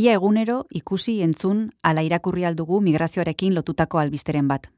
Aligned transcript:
Ia 0.00 0.14
egunero 0.16 0.62
ikusi 0.78 1.18
entzun 1.20 1.58
ala 1.84 2.00
irakurri 2.06 2.44
aldugu 2.48 2.78
migrazioarekin 2.80 3.52
lotutako 3.52 3.98
albisteren 4.00 4.46
bat. 4.48 4.68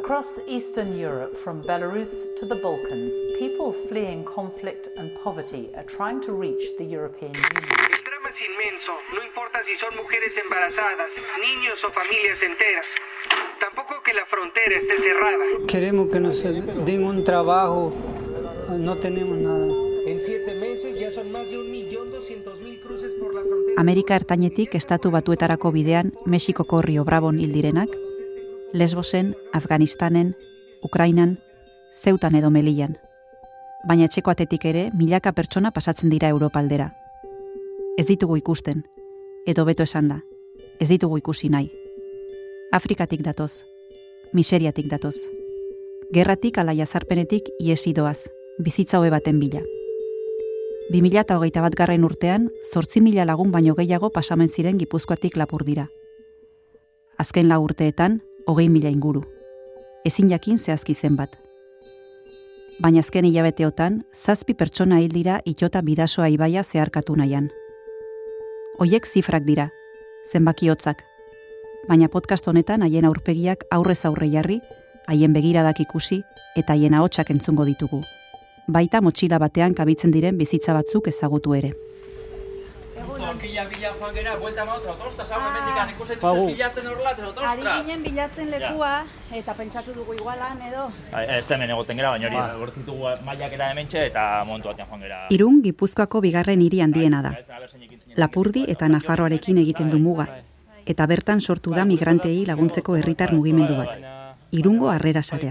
Across 0.00 0.40
Eastern 0.48 0.90
Europe, 0.98 1.36
from 1.44 1.60
Belarus 1.68 2.10
to 2.40 2.48
the 2.52 2.56
Balkans, 2.64 3.14
people 3.38 3.70
fleeing 3.88 4.24
conflict 4.24 4.88
and 4.98 5.12
poverty 5.22 5.70
are 5.76 5.86
trying 5.86 6.20
to 6.26 6.34
reach 6.34 6.64
the 6.78 6.88
European 6.96 7.30
Union. 7.30 7.78
El 7.94 8.02
drama 8.08 8.28
es 8.34 8.40
inmenso, 8.48 8.92
no 9.14 9.22
importa 9.22 9.62
si 9.68 9.76
son 9.76 9.94
mujeres 10.02 10.34
embarazadas, 10.44 11.12
niños 11.46 11.78
o 11.84 11.92
familias 11.92 12.42
enteras. 12.42 12.88
Tampoco 13.60 14.02
que 14.02 14.14
la 14.14 14.26
frontera 14.26 14.74
esté 14.82 14.98
cerrada. 14.98 15.44
Queremos 15.68 16.10
que 16.10 16.18
nos 16.18 16.42
den 16.42 17.04
un 17.04 17.24
trabajo, 17.24 17.94
no 18.76 18.96
tenemos 18.96 19.38
nada. 19.38 19.91
Amerika 23.76 24.16
ertainetik 24.16 24.74
estatu 24.74 25.10
batuetarako 25.12 25.72
bidean 25.72 26.12
Mexikoko 26.24 26.80
Rio 26.80 27.04
Brabon 27.04 27.38
hil 27.38 27.52
direnak, 27.52 27.90
Lesbosen, 28.72 29.34
Afganistanen, 29.52 30.34
Ukrainan, 30.82 31.38
Zeutan 31.92 32.34
edo 32.34 32.50
Melian. 32.50 32.96
Baina 33.84 34.08
etxeko 34.08 34.32
atetik 34.32 34.64
ere 34.64 34.86
milaka 34.96 35.34
pertsona 35.36 35.74
pasatzen 35.76 36.08
dira 36.08 36.30
Europaldera. 36.32 36.88
Ez 37.98 38.06
ditugu 38.08 38.38
ikusten, 38.40 38.86
edo 39.46 39.66
beto 39.68 39.84
esan 39.84 40.08
da, 40.08 40.22
ez 40.80 40.88
ditugu 40.88 41.20
ikusi 41.20 41.52
nahi. 41.52 41.68
Afrikatik 42.72 43.20
datoz, 43.20 43.60
miseriatik 44.32 44.88
datoz. 44.88 45.18
Gerratik 46.12 46.58
ala 46.58 46.72
jazarpenetik 46.72 47.52
iesi 47.60 47.92
doaz, 47.92 48.30
bizitza 48.58 49.00
hobe 49.00 49.12
baten 49.12 49.40
bila. 49.40 49.60
2008 50.92 51.62
bat 51.64 51.74
garren 51.74 52.04
urtean, 52.04 52.50
zortzi 52.68 53.00
mila 53.00 53.24
lagun 53.24 53.48
baino 53.52 53.72
gehiago 53.74 54.10
pasamen 54.12 54.50
ziren 54.52 54.76
gipuzkoatik 54.76 55.38
lapur 55.40 55.64
dira. 55.64 55.86
Azken 57.16 57.48
lau 57.48 57.62
urteetan, 57.64 58.18
hogei 58.46 58.68
mila 58.68 58.92
inguru. 58.92 59.22
Ezin 60.04 60.28
jakin 60.28 60.58
zehazki 60.58 60.94
zenbat. 60.94 61.38
Baina 62.82 63.00
azken 63.00 63.24
hilabeteotan, 63.24 64.02
zazpi 64.12 64.52
pertsona 64.52 65.00
hil 65.00 65.14
dira 65.16 65.40
itota 65.46 65.80
bidasoa 65.80 66.28
ibaia 66.28 66.62
zeharkatu 66.62 67.16
nahian. 67.16 67.48
Hoiek 68.78 69.06
zifrak 69.06 69.48
dira, 69.48 69.70
zenbaki 70.28 70.68
hotzak. 70.68 71.00
Baina 71.88 72.08
podcast 72.08 72.46
honetan 72.46 72.82
haien 72.82 73.08
aurpegiak 73.08 73.64
aurrez 73.70 74.02
aurre 74.04 74.28
jarri, 74.28 74.60
haien 75.08 75.32
begiradak 75.32 75.80
ikusi 75.80 76.20
eta 76.56 76.76
haien 76.76 76.94
ahotsak 76.94 77.30
entzungo 77.30 77.64
ditugu. 77.64 78.02
Baita 78.68 79.00
motxila 79.02 79.38
batean 79.42 79.74
kabitzen 79.74 80.12
diren 80.14 80.36
bizitza 80.38 80.72
batzuk 80.76 81.08
ezagutu 81.08 81.54
ere. 81.54 81.72
Bila, 83.42 83.64
bila, 83.66 83.90
joan 83.98 84.14
gera, 84.14 84.36
buelta 84.38 84.64
ma 84.64 84.74
otra, 84.76 84.92
otostas, 84.92 85.26
hau 85.32 85.40
hemendikan 85.40 85.88
ikusten 85.90 86.18
Pagu. 86.20 86.42
dute 86.44 86.54
bilatzen 86.54 86.86
horrela, 86.86 87.10
eta 87.10 87.48
Ari 87.50 87.62
ginen 87.64 88.02
bilatzen 88.04 88.50
lekua, 88.50 88.90
eta 89.34 89.54
pentsatu 89.54 89.94
dugu 89.96 90.14
igualan 90.14 90.60
edo. 90.68 90.84
Ez 91.18 91.50
hemen 91.50 91.70
egoten 91.74 91.96
gera, 91.96 92.10
baina 92.10 92.28
hori, 92.28 92.58
gortitugu 92.60 93.08
mailak 93.26 93.56
era 93.56 93.70
hementxe, 93.72 94.04
eta 94.06 94.44
montu 94.46 94.68
batean 94.68 94.88
joan 94.90 95.00
gera. 95.00 95.18
Irun 95.30 95.62
Gipuzkoako 95.62 96.20
bigarren 96.20 96.62
hiri 96.62 96.80
handiena 96.80 97.22
da. 97.22 97.32
Lapurdi 98.16 98.66
eta 98.68 98.88
Nafarroarekin 98.88 99.58
egiten 99.58 99.90
du 99.90 99.98
muga, 99.98 100.28
eta 100.86 101.06
bertan 101.06 101.40
sortu 101.40 101.74
da 101.74 101.84
migrantei 101.84 102.44
laguntzeko 102.46 102.96
herritar 102.96 103.32
mugimendu 103.32 103.80
bat. 103.80 103.98
Irungo 104.52 104.90
harrera 104.90 105.22
sarea. 105.22 105.50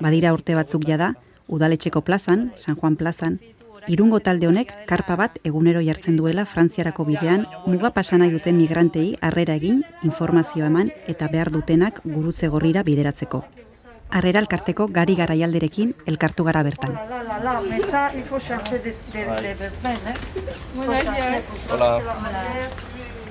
Badira 0.00 0.32
urte 0.34 0.56
batzuk 0.58 0.88
jada, 0.88 1.14
udaletxeko 1.48 2.00
plazan, 2.00 2.52
San 2.56 2.76
Juan 2.76 2.96
plazan, 2.96 3.40
Irungo 3.86 4.18
talde 4.24 4.48
honek 4.48 4.70
karpa 4.88 5.14
bat 5.20 5.34
egunero 5.44 5.82
jartzen 5.84 6.16
duela 6.16 6.46
Frantziarako 6.48 7.04
bidean 7.04 7.44
muga 7.66 7.90
pasa 7.92 8.16
nahi 8.16 8.32
duten 8.32 8.56
migrantei 8.56 9.18
harrera 9.20 9.56
egin, 9.60 9.82
informazioa 10.08 10.70
eman 10.72 10.92
eta 11.06 11.28
behar 11.28 11.50
dutenak 11.52 12.00
gurutze 12.04 12.48
gorrira 12.48 12.82
bideratzeko. 12.82 13.42
Harrera 14.08 14.40
elkarteko 14.40 14.88
gari 14.88 15.16
garaialderekin 15.20 15.94
elkartu 16.06 16.44
gara 16.48 16.62
bertan. 16.62 16.96
Hola. 21.68 22.84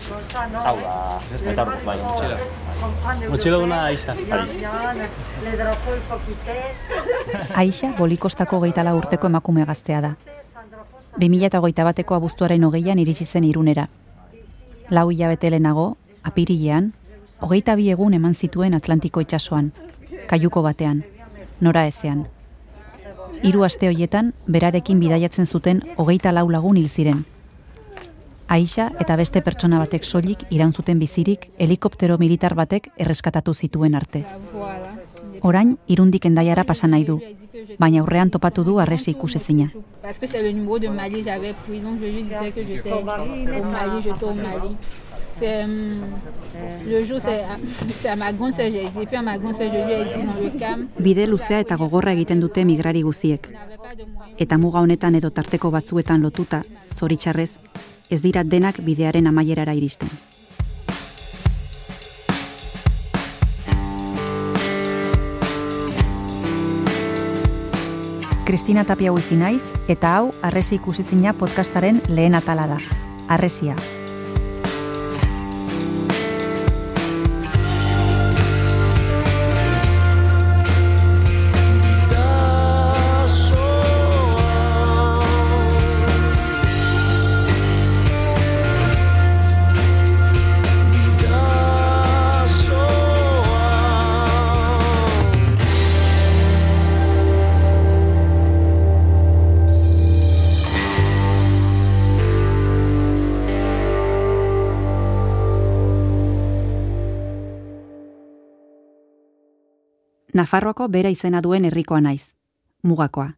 Comme 0.10 0.24
ça, 0.24 0.48
non 0.52 0.60
Hau 0.60 0.78
da, 0.84 1.52
eta 1.52 1.64
bai, 1.86 1.98
motxila. 2.04 2.38
Motxila 3.30 3.58
faut 6.10 6.22
quitter. 6.26 6.76
Aixa 7.56 7.94
bolikostako 7.98 8.60
geitala 8.62 8.96
urteko 8.96 9.28
emakume 9.28 9.66
gaztea 9.66 10.02
da. 10.02 10.16
2008 11.20 11.84
bateko 11.84 12.16
abuztuaren 12.16 12.64
hogeian 12.64 13.00
iritsi 13.00 13.26
zen 13.26 13.44
irunera. 13.44 13.88
Lau 14.90 15.10
hilabete 15.12 15.50
lehenago, 15.50 15.96
apirilean, 16.24 16.94
hogeita 17.40 17.76
bi 17.76 17.90
egun 17.92 18.14
eman 18.14 18.34
zituen 18.34 18.74
Atlantiko 18.74 19.22
itsasoan, 19.22 19.72
kaiuko 20.28 20.62
batean, 20.64 21.04
nora 21.62 21.86
ezean. 21.88 22.28
Hiru 23.44 23.64
aste 23.64 23.88
hoietan, 23.88 24.34
berarekin 24.48 25.00
bidaiatzen 25.00 25.46
zuten 25.46 25.82
hogeita 25.98 26.32
lau 26.32 26.50
lagun 26.50 26.78
hil 26.78 26.90
ziren. 26.90 27.26
Aixa 28.48 28.92
eta 29.00 29.16
beste 29.16 29.42
pertsona 29.42 29.80
batek 29.80 30.04
soilik 30.04 30.44
iraun 30.52 30.74
zuten 30.74 31.00
bizirik 31.00 31.50
helikoptero 31.58 32.18
militar 32.18 32.56
batek 32.56 32.90
erreskatatu 32.98 33.54
zituen 33.54 33.96
arte. 33.96 34.26
Orain, 35.42 35.78
irundik 35.88 36.26
endaiara 36.26 36.64
pasa 36.64 36.88
nahi 36.88 37.04
du, 37.04 37.20
baina 37.80 38.02
aurrean 38.02 38.30
topatu 38.30 38.64
du 38.64 38.80
arresi 38.80 39.12
ikusezina. 39.12 39.70
Bide 51.00 51.28
luzea 51.28 51.60
eta 51.60 51.76
gogorra 51.76 52.12
egiten 52.12 52.40
dute 52.40 52.66
migrari 52.66 53.02
guziek. 53.02 53.50
Eta 54.38 54.58
muga 54.58 54.80
honetan 54.80 55.16
edo 55.16 55.30
tarteko 55.30 55.72
batzuetan 55.72 56.22
lotuta, 56.22 56.64
zoritxarrez, 56.94 57.58
ez 58.10 58.22
dira 58.22 58.44
denak 58.44 58.80
bidearen 58.84 59.28
amaierara 59.28 59.74
iristen. 59.74 60.10
Kristina 68.46 68.84
Tapia 68.84 69.12
naiz, 69.38 69.64
eta 69.88 70.18
hau 70.18 70.34
Arresi 70.42 70.76
ikusizina 70.76 71.34
podcastaren 71.34 72.02
lehen 72.08 72.36
atala 72.36 72.68
da. 72.68 72.80
Arresia. 73.28 73.76
Nafarroako 110.34 110.88
bera 110.90 111.12
izena 111.14 111.42
duen 111.46 111.66
herrikoa 111.66 112.02
naiz, 112.02 112.34
mugakoa. 112.82 113.36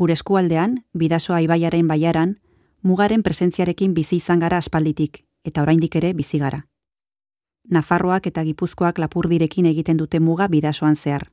Gure 0.00 0.14
eskualdean, 0.16 0.78
bidasoa 0.96 1.42
ibaiaren 1.44 1.88
baiaran, 1.88 2.38
mugaren 2.82 3.22
presentziarekin 3.22 3.92
bizi 3.94 4.16
izan 4.16 4.40
gara 4.40 4.56
aspalditik, 4.56 5.26
eta 5.44 5.60
oraindik 5.60 5.96
ere 6.00 6.14
bizi 6.14 6.38
gara. 6.40 6.62
Nafarroak 7.68 8.26
eta 8.26 8.42
Gipuzkoak 8.48 8.98
lapurdirekin 8.98 9.68
egiten 9.68 10.00
dute 10.00 10.20
muga 10.20 10.48
bidasoan 10.48 10.96
zehar. 10.96 11.28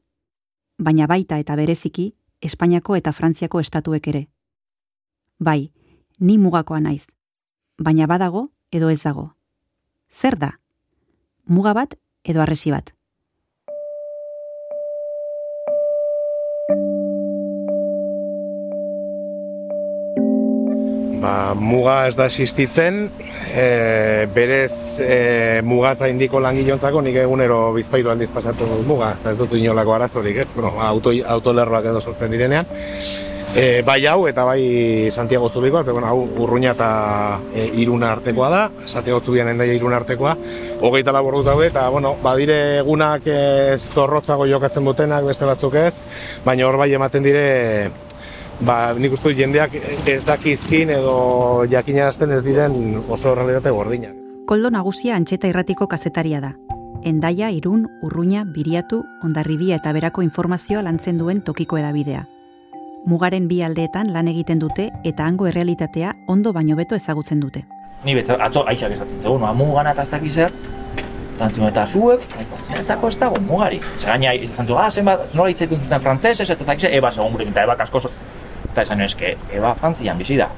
Baina 0.77 1.07
baita 1.07 1.39
eta 1.39 1.55
bereziki, 1.55 2.13
Espainiako 2.41 2.95
eta 2.99 3.13
Frantziako 3.13 3.63
estatuek 3.63 4.07
ere. 4.07 4.27
Bai, 5.39 5.71
ni 6.19 6.37
mugakoa 6.37 6.81
naiz. 6.81 7.07
Baina 7.79 8.05
badago 8.05 8.49
edo 8.71 8.89
ez 8.89 9.01
dago. 9.01 9.31
Zer 10.11 10.37
da? 10.37 10.59
Muga 11.45 11.73
bat 11.73 11.95
edo 12.23 12.41
arresi 12.41 12.71
bat? 12.75 12.96
Ba, 21.17 21.55
muga 21.57 22.03
ez 22.07 22.15
da 22.17 22.27
existitzen, 22.29 23.07
e, 23.49 24.27
berez 24.33 24.99
e, 25.01 25.61
mugaz 25.65 25.97
indiko 26.05 26.39
langilontzako 26.43 27.01
nik 27.01 27.17
egunero 27.23 27.71
bizpailu 27.73 28.11
handiz 28.13 28.29
pasatu 28.33 28.67
dut 28.69 28.85
muga, 28.85 29.15
ez 29.25 29.33
dut 29.39 29.55
inolako 29.57 29.95
arazorik, 29.95 30.43
ez? 30.43 30.47
Bueno, 30.53 30.75
auto, 30.77 31.15
autolerroak 31.37 31.89
edo 31.89 32.01
sortzen 32.01 32.35
direnean. 32.35 32.69
E, 33.57 33.81
bai 33.81 34.03
hau 34.05 34.27
eta 34.29 34.43
bai 34.45 35.09
Santiago 35.09 35.49
Zubikoa, 35.49 35.83
ze 35.83 35.91
bueno, 35.91 36.05
hau 36.11 36.27
urruña 36.43 36.75
eta 36.75 37.39
e, 37.49 37.65
iruna 37.81 38.11
artekoa 38.11 38.49
da, 38.53 38.63
Santiago 38.85 39.21
Zubian 39.25 39.49
endaia 39.49 39.73
iruna 39.73 39.97
artekoa, 39.97 40.35
hogeita 40.81 41.15
labor 41.15 41.39
dut 41.39 41.47
daude, 41.49 41.71
eta 41.71 41.87
bueno, 41.89 42.13
badire 42.21 42.83
egunak 42.83 43.25
e, 43.25 43.77
zorrotzago 43.95 44.45
jokatzen 44.45 44.85
dutenak 44.85 45.25
beste 45.25 45.49
batzuk 45.49 45.79
ez, 45.81 45.95
baina 46.45 46.67
hor 46.67 46.77
bai 46.77 46.91
ematen 46.93 47.25
dire 47.25 47.47
ba, 48.61 48.93
nik 48.97 49.13
uste 49.13 49.29
dut 49.29 49.37
jendeak 49.37 49.75
ez 50.07 50.23
dakizkin 50.25 50.91
edo 50.97 51.65
jakinarazten 51.69 52.31
ez 52.31 52.43
diren 52.45 53.01
oso 53.07 53.35
realitate 53.35 53.73
gordinak. 53.73 54.15
Koldo 54.47 54.71
nagusia 54.71 55.15
antxeta 55.15 55.49
irratiko 55.51 55.87
kazetaria 55.87 56.41
da. 56.41 56.53
Endaia, 57.03 57.51
Irun, 57.51 57.85
Urruña, 58.03 58.43
Biriatu, 58.43 59.03
Ondarribia 59.23 59.77
eta 59.77 59.91
berako 59.93 60.23
informazioa 60.25 60.81
lantzen 60.81 61.17
duen 61.19 61.41
tokiko 61.41 61.77
edabidea. 61.77 62.25
Mugaren 63.05 63.47
bi 63.47 63.61
aldeetan 63.61 64.11
lan 64.13 64.27
egiten 64.27 64.59
dute 64.59 64.89
eta 65.05 65.27
hango 65.27 65.47
errealitatea 65.47 66.13
ondo 66.27 66.51
baino 66.53 66.75
beto 66.75 66.95
ezagutzen 66.95 67.39
dute. 67.39 67.63
Ni 68.05 68.15
betza, 68.15 68.35
atzo 68.41 68.65
aixak 68.67 68.97
esaten 68.97 69.21
zegoen, 69.21 69.41
noa 69.41 69.53
mugana 69.53 69.93
eta 69.93 70.03
ez 70.03 70.11
dakiz 70.11 70.33
zer, 70.33 70.51
Tantzimo 71.37 71.67
eta 71.69 71.83
zuek, 71.85 72.23
netzako 72.71 73.11
ez 73.11 73.17
dago 73.21 73.39
mugari. 73.45 73.77
Zer 73.99 74.09
gaina, 74.09 74.31
tantu, 74.55 74.77
ah, 74.81 74.87
zenbat, 74.89 75.35
nola 75.37 75.51
hitzaitun 75.53 75.83
zuten 75.85 76.01
frantzesez, 76.01 76.47
eta 76.49 76.65
zakiz, 76.65 76.89
eba 76.89 77.11
segon 77.13 77.35
gure, 77.35 77.45
eta 77.51 77.65
eba 77.67 77.75
kasko, 77.77 78.01
eta 78.77 78.85
esan 78.85 79.01
eske, 79.01 79.33
eba 79.57 79.73
frantzian 79.75 80.17
bizi 80.21 80.37
da. 80.37 80.51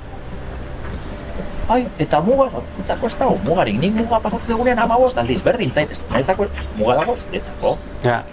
Ai, 1.69 1.83
eta 2.01 2.19
muga, 2.25 2.49
netzako 2.79 3.07
ez 3.07 3.15
dago 3.15 3.37
mugarik, 3.45 3.77
nik 3.79 3.93
muga 3.95 4.17
pasatu 4.19 4.49
dugunean 4.49 4.79
amabost, 4.83 5.17
aldiz 5.21 5.39
berdin 5.45 5.71
zait, 5.71 5.91
ez 5.93 6.01
netzako, 6.11 6.47
muga 6.79 6.97
dago 6.99 7.15
zuretzako. 7.15 7.75
Ja. 8.03 8.23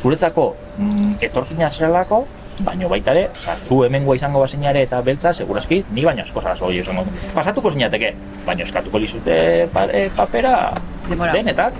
Zuretzako, 0.00 0.46
mm, 0.78 1.12
etorkina 1.28 1.68
zerelako, 1.68 2.24
baino 2.64 2.88
baita 2.88 3.12
ere, 3.12 3.28
oza, 3.36 3.54
zu 3.68 3.82
hemengoa 3.84 4.16
izango 4.16 4.40
bazinare 4.40 4.82
eta 4.88 5.02
beltza, 5.04 5.32
segurazki, 5.32 5.84
ni 5.92 6.04
baino 6.08 6.24
asko 6.24 6.40
zara 6.40 6.56
zoi 6.56 6.80
izango. 6.80 7.04
Pasatuko 7.36 7.70
zinateke, 7.70 8.14
baino 8.48 8.64
eskatuko 8.64 8.98
lizute 8.98 9.68
pa, 9.72 9.84
e, 9.92 10.08
papera 10.16 10.72
Denbora. 11.08 11.36
denetak. 11.36 11.78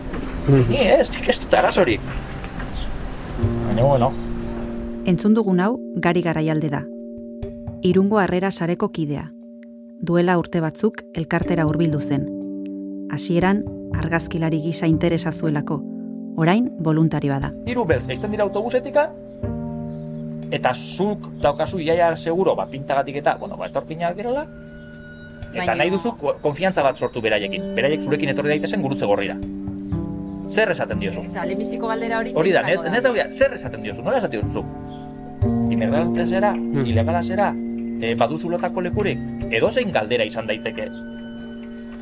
Ni 0.68 0.84
ez, 0.84 1.10
nik 1.16 1.28
ez 1.28 1.40
dut 1.40 1.54
arazorik. 1.54 2.00
Baina, 3.40 3.82
bueno, 3.82 4.12
Entzun 5.08 5.32
dugun 5.34 5.60
hau 5.64 5.78
gari 5.96 6.20
garaialde 6.22 6.68
da. 6.68 6.84
Irungo 7.82 8.18
harrera 8.18 8.50
sareko 8.50 8.90
kidea. 8.92 9.30
Duela 10.00 10.36
urte 10.38 10.60
batzuk 10.60 11.02
elkartera 11.14 11.66
hurbildu 11.68 12.00
zen. 12.00 12.26
Hasieran 13.12 13.62
argazkilari 13.96 14.60
gisa 14.64 14.86
interesa 14.88 15.32
zuelako. 15.32 15.80
Orain 16.40 16.70
voluntarioa 16.78 17.40
da. 17.40 17.50
hiru 17.66 17.84
beltz, 17.84 18.06
eizten 18.08 18.30
dira 18.32 18.44
autobusetika, 18.46 19.10
eta 20.50 20.72
zuk 20.74 21.26
daukazu 21.42 21.78
iaia 21.82 22.14
seguro, 22.16 22.54
ba, 22.56 22.66
pintagatik 22.70 23.16
eta, 23.20 23.34
bueno, 23.38 23.56
ba, 23.56 23.66
etorkinak 23.66 24.16
gerala, 24.16 24.46
eta 25.52 25.74
nahi 25.74 25.90
duzu 25.90 26.14
ko- 26.18 26.36
konfiantza 26.42 26.82
bat 26.82 26.96
sortu 26.96 27.20
beraiekin. 27.20 27.74
Beraiek 27.76 28.00
zurekin 28.06 28.28
etorri 28.32 28.48
daitezen 28.54 28.80
gurutze 28.82 29.06
gorrira. 29.06 29.36
Zer 30.48 30.70
esaten 30.70 30.98
diozu? 30.98 31.26
Zalemiziko 31.28 31.86
galdera 31.88 32.18
hori 32.18 32.32
Hori 32.34 32.52
da, 32.52 32.62
net, 32.62 32.80
net 32.90 33.32
zer 33.32 33.52
esaten 33.54 33.82
diozu, 33.82 34.02
nola 34.02 34.18
esaten 34.18 34.40
diozu? 34.40 34.64
Inmigrantea 35.70 36.26
zera, 36.26 36.54
ilegala 36.56 37.22
zera, 37.22 37.52
e, 38.00 38.14
baduzu 38.14 38.50
lotako 38.50 38.80
lekurik, 38.80 39.18
edo 39.50 39.70
zein 39.72 39.92
galdera 39.92 40.24
izan 40.24 40.48
daiteke. 40.48 40.88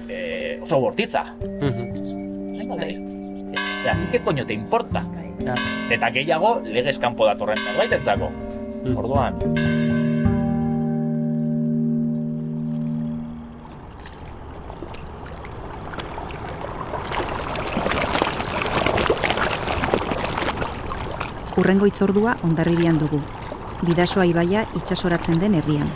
E, 0.08 0.58
oso 0.62 0.80
bortitza, 0.80 1.24
zein 1.40 2.68
galdera. 2.68 3.06
Eta, 3.82 3.96
¿qué 4.10 4.20
coño 4.20 4.46
te 4.46 4.54
importa? 4.54 5.04
Ja. 5.44 5.54
Eta 5.90 6.10
gehiago, 6.10 6.60
legez 6.64 6.98
kanpo 6.98 7.26
datorren 7.26 7.58
zerbaitentzako. 7.58 8.30
Orduan, 8.96 9.38
Urrengo 21.58 21.88
itzordua 21.90 22.36
ondarribian 22.46 23.00
dugu. 23.02 23.18
Bidasoa 23.78 24.25
ibaia 24.26 24.64
itsasoratzen 24.75 25.38
den 25.38 25.54
herrian. 25.54 25.90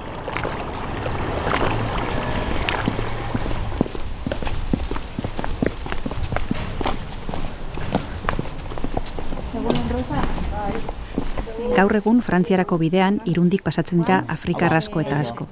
Gaur 11.73 11.97
egun 11.97 12.21
Frantziarako 12.23 12.79
bidean 12.79 13.19
irundik 13.25 13.63
pasatzen 13.67 14.03
dira 14.05 14.23
Afrikar 14.29 14.75
asko 14.77 15.01
eta 15.01 15.19
asko. 15.19 15.49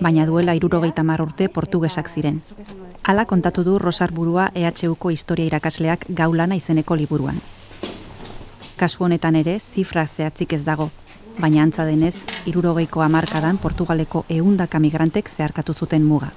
Baina 0.00 0.24
duela 0.26 0.54
irurogeita 0.54 1.02
mar 1.02 1.20
urte 1.20 1.48
portugesak 1.48 2.08
ziren. 2.08 2.42
Hala 3.02 3.24
kontatu 3.26 3.64
du 3.64 3.78
Rosar 3.78 4.12
Burua 4.12 4.50
EHUko 4.54 5.10
historia 5.10 5.46
irakasleak 5.46 6.06
gaulana 6.08 6.56
izeneko 6.56 6.96
liburuan. 6.96 7.40
Kasu 8.76 9.04
honetan 9.04 9.36
ere, 9.36 9.58
zifra 9.58 10.06
zehatzik 10.06 10.52
ez 10.52 10.64
dago, 10.64 10.90
baina 11.38 11.62
antza 11.62 11.84
denez, 11.84 12.16
irurogeiko 12.46 13.00
hamarkadan 13.00 13.58
Portugaleko 13.58 14.24
eundaka 14.28 14.78
migrantek 14.78 15.28
zeharkatu 15.28 15.74
zuten 15.74 16.04
muga. 16.04 16.32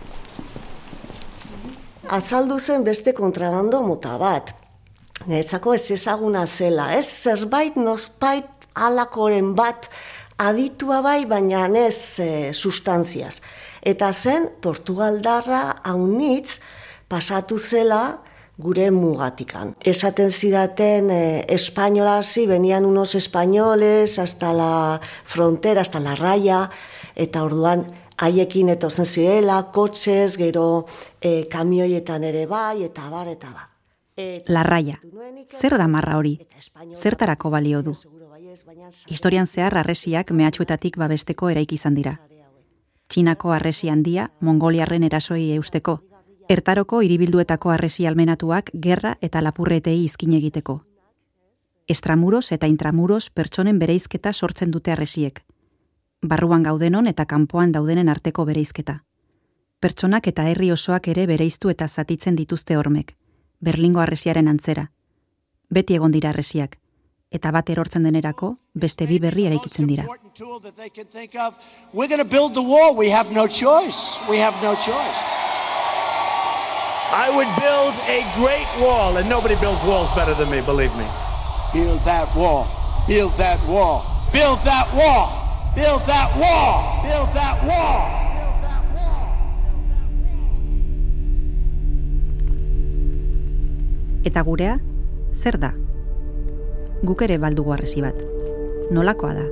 azaldu 2.09 2.59
zen 2.59 2.83
beste 2.83 3.13
kontrabando 3.13 3.81
mota 3.85 4.17
bat. 4.17 4.53
Netzako 5.29 5.75
ez 5.75 5.91
ezaguna 5.91 6.45
zela, 6.47 6.89
ez 6.95 7.05
zerbait 7.05 7.75
nozpait 7.75 8.67
alakoren 8.73 9.53
bat 9.55 9.89
aditua 10.39 11.01
bai, 11.03 11.25
baina 11.27 11.67
ez 11.77 12.19
e, 12.19 12.53
sustantziaz. 12.53 13.41
Eta 13.83 14.13
zen 14.13 14.47
Portugaldarra 14.61 15.81
haunitz 15.83 16.59
pasatu 17.09 17.59
zela 17.59 18.19
gure 18.59 18.91
mugatikan. 18.91 19.75
Esaten 19.83 20.31
zidaten 20.31 21.09
eh, 21.09 21.45
espainolasi, 21.47 22.45
venían 22.45 22.85
unos 22.85 23.15
españoles 23.15 24.19
hasta 24.19 24.53
la 24.53 24.99
frontera, 25.23 25.81
hasta 25.81 25.99
la 25.99 26.15
raya, 26.15 26.69
eta 27.15 27.43
orduan 27.43 27.87
haiekin 28.17 28.69
etortzen 28.69 29.05
zirela, 29.05 29.71
kotxez, 29.71 30.35
gero 30.37 30.85
eh, 31.21 31.47
kamioietan 31.49 32.23
ere 32.27 32.45
bai, 32.45 32.83
eta 32.83 33.09
bar, 33.09 33.27
eta 33.27 33.53
bar. 33.53 33.69
Eta 34.19 34.51
La 34.51 34.63
raya. 34.63 34.99
Zer 35.49 35.77
da 35.77 35.87
marra 35.87 36.17
hori? 36.17 36.35
Zertarako 36.95 37.49
balio 37.49 37.81
du? 37.81 37.95
Historian 39.07 39.47
zehar 39.47 39.77
arresiak 39.77 40.31
mehatxuetatik 40.35 40.97
babesteko 40.97 41.49
eraiki 41.49 41.79
izan 41.79 41.95
dira. 41.95 42.17
Txinako 43.07 43.55
arresi 43.55 43.89
handia, 43.89 44.27
Mongoliarren 44.41 45.03
erasoi 45.07 45.53
eusteko, 45.55 46.01
Ertaroko 46.49 47.03
hiribilduetako 47.05 47.69
arresi 47.69 48.07
almenatuak 48.09 48.71
gerra 48.83 49.11
eta 49.21 49.41
lapurretei 49.45 49.99
izkin 50.03 50.31
egiteko. 50.33 50.79
Estramuros 51.93 52.51
eta 52.55 52.65
intramuros 52.71 53.29
pertsonen 53.29 53.77
bereizketa 53.77 54.33
sortzen 54.33 54.71
dute 54.73 54.91
arresiek. 54.91 55.43
Barruan 56.25 56.63
gaudenon 56.65 57.05
eta 57.05 57.27
kanpoan 57.29 57.71
daudenen 57.71 58.09
arteko 58.09 58.45
bereizketa. 58.49 59.03
Pertsonak 59.79 60.27
eta 60.33 60.47
herri 60.49 60.71
osoak 60.71 61.07
ere 61.13 61.27
bereiztu 61.29 61.69
eta 61.69 61.87
zatitzen 61.87 62.35
dituzte 62.35 62.77
hormek. 62.77 63.15
Berlingo 63.61 64.01
arresiaren 64.01 64.47
antzera. 64.47 64.89
Beti 65.69 65.99
egon 66.01 66.11
dira 66.11 66.31
arresiak. 66.33 66.79
Eta 67.29 67.51
bat 67.51 67.69
erortzen 67.69 68.03
denerako, 68.09 68.55
beste 68.73 69.05
bi 69.05 69.19
berri 69.19 69.45
eraikitzen 69.45 69.85
dira. 69.85 70.07
We're 71.93 72.07
going 72.07 72.17
to 72.17 72.25
build 72.25 72.55
the 72.55 72.65
wall. 72.73 72.97
We 72.97 73.11
have 73.11 73.31
no 73.31 73.45
choice. 73.47 74.17
We 74.27 74.41
have 74.41 74.57
no 74.63 74.73
choice. 74.73 75.48
I 77.11 77.29
would 77.33 77.49
build 77.57 77.95
a 78.05 78.21
great 78.37 78.69
wall, 78.77 79.17
and 79.17 79.27
nobody 79.27 79.55
builds 79.55 79.83
walls 79.83 80.11
better 80.11 80.35
than 80.35 80.49
me, 80.49 80.61
believe 80.61 80.93
me. 80.95 81.07
Build 81.73 82.05
that 82.05 82.29
wall. 82.35 82.67
Build 83.07 83.35
that 83.37 83.59
wall. 83.67 84.05
Build 84.31 84.59
that 84.65 84.93
wall. 84.93 85.73
Build 85.73 86.05
that 86.05 86.37
wall. 86.37 87.01
Build 87.01 87.33
that 87.33 87.65
wall. 87.65 88.19
Eta 94.23 94.43
gurea, 94.43 94.79
zer 95.33 95.57
da? 95.57 95.71
Guk 97.01 97.21
ere 97.25 97.39
baldugu 97.39 97.73
arresi 97.73 98.01
bat. 98.05 98.21
Nolakoa 98.91 99.33
da? 99.33 99.45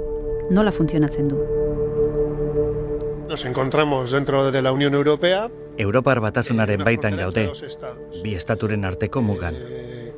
Nola 0.52 0.72
funtzionatzen 0.72 1.28
du? 1.32 1.67
Nos 3.38 3.46
encontramos 3.46 4.10
dentro 4.10 4.51
de 4.51 4.63
la 4.63 4.72
Unión 4.72 4.96
Europea. 4.96 5.51
Europar 5.77 6.20
batasunaren 6.20 6.82
baitan 6.82 7.13
gaude, 7.22 7.51
bi 8.24 8.34
estaturen 8.34 8.82
arteko 8.82 9.22
mugan. 9.22 9.53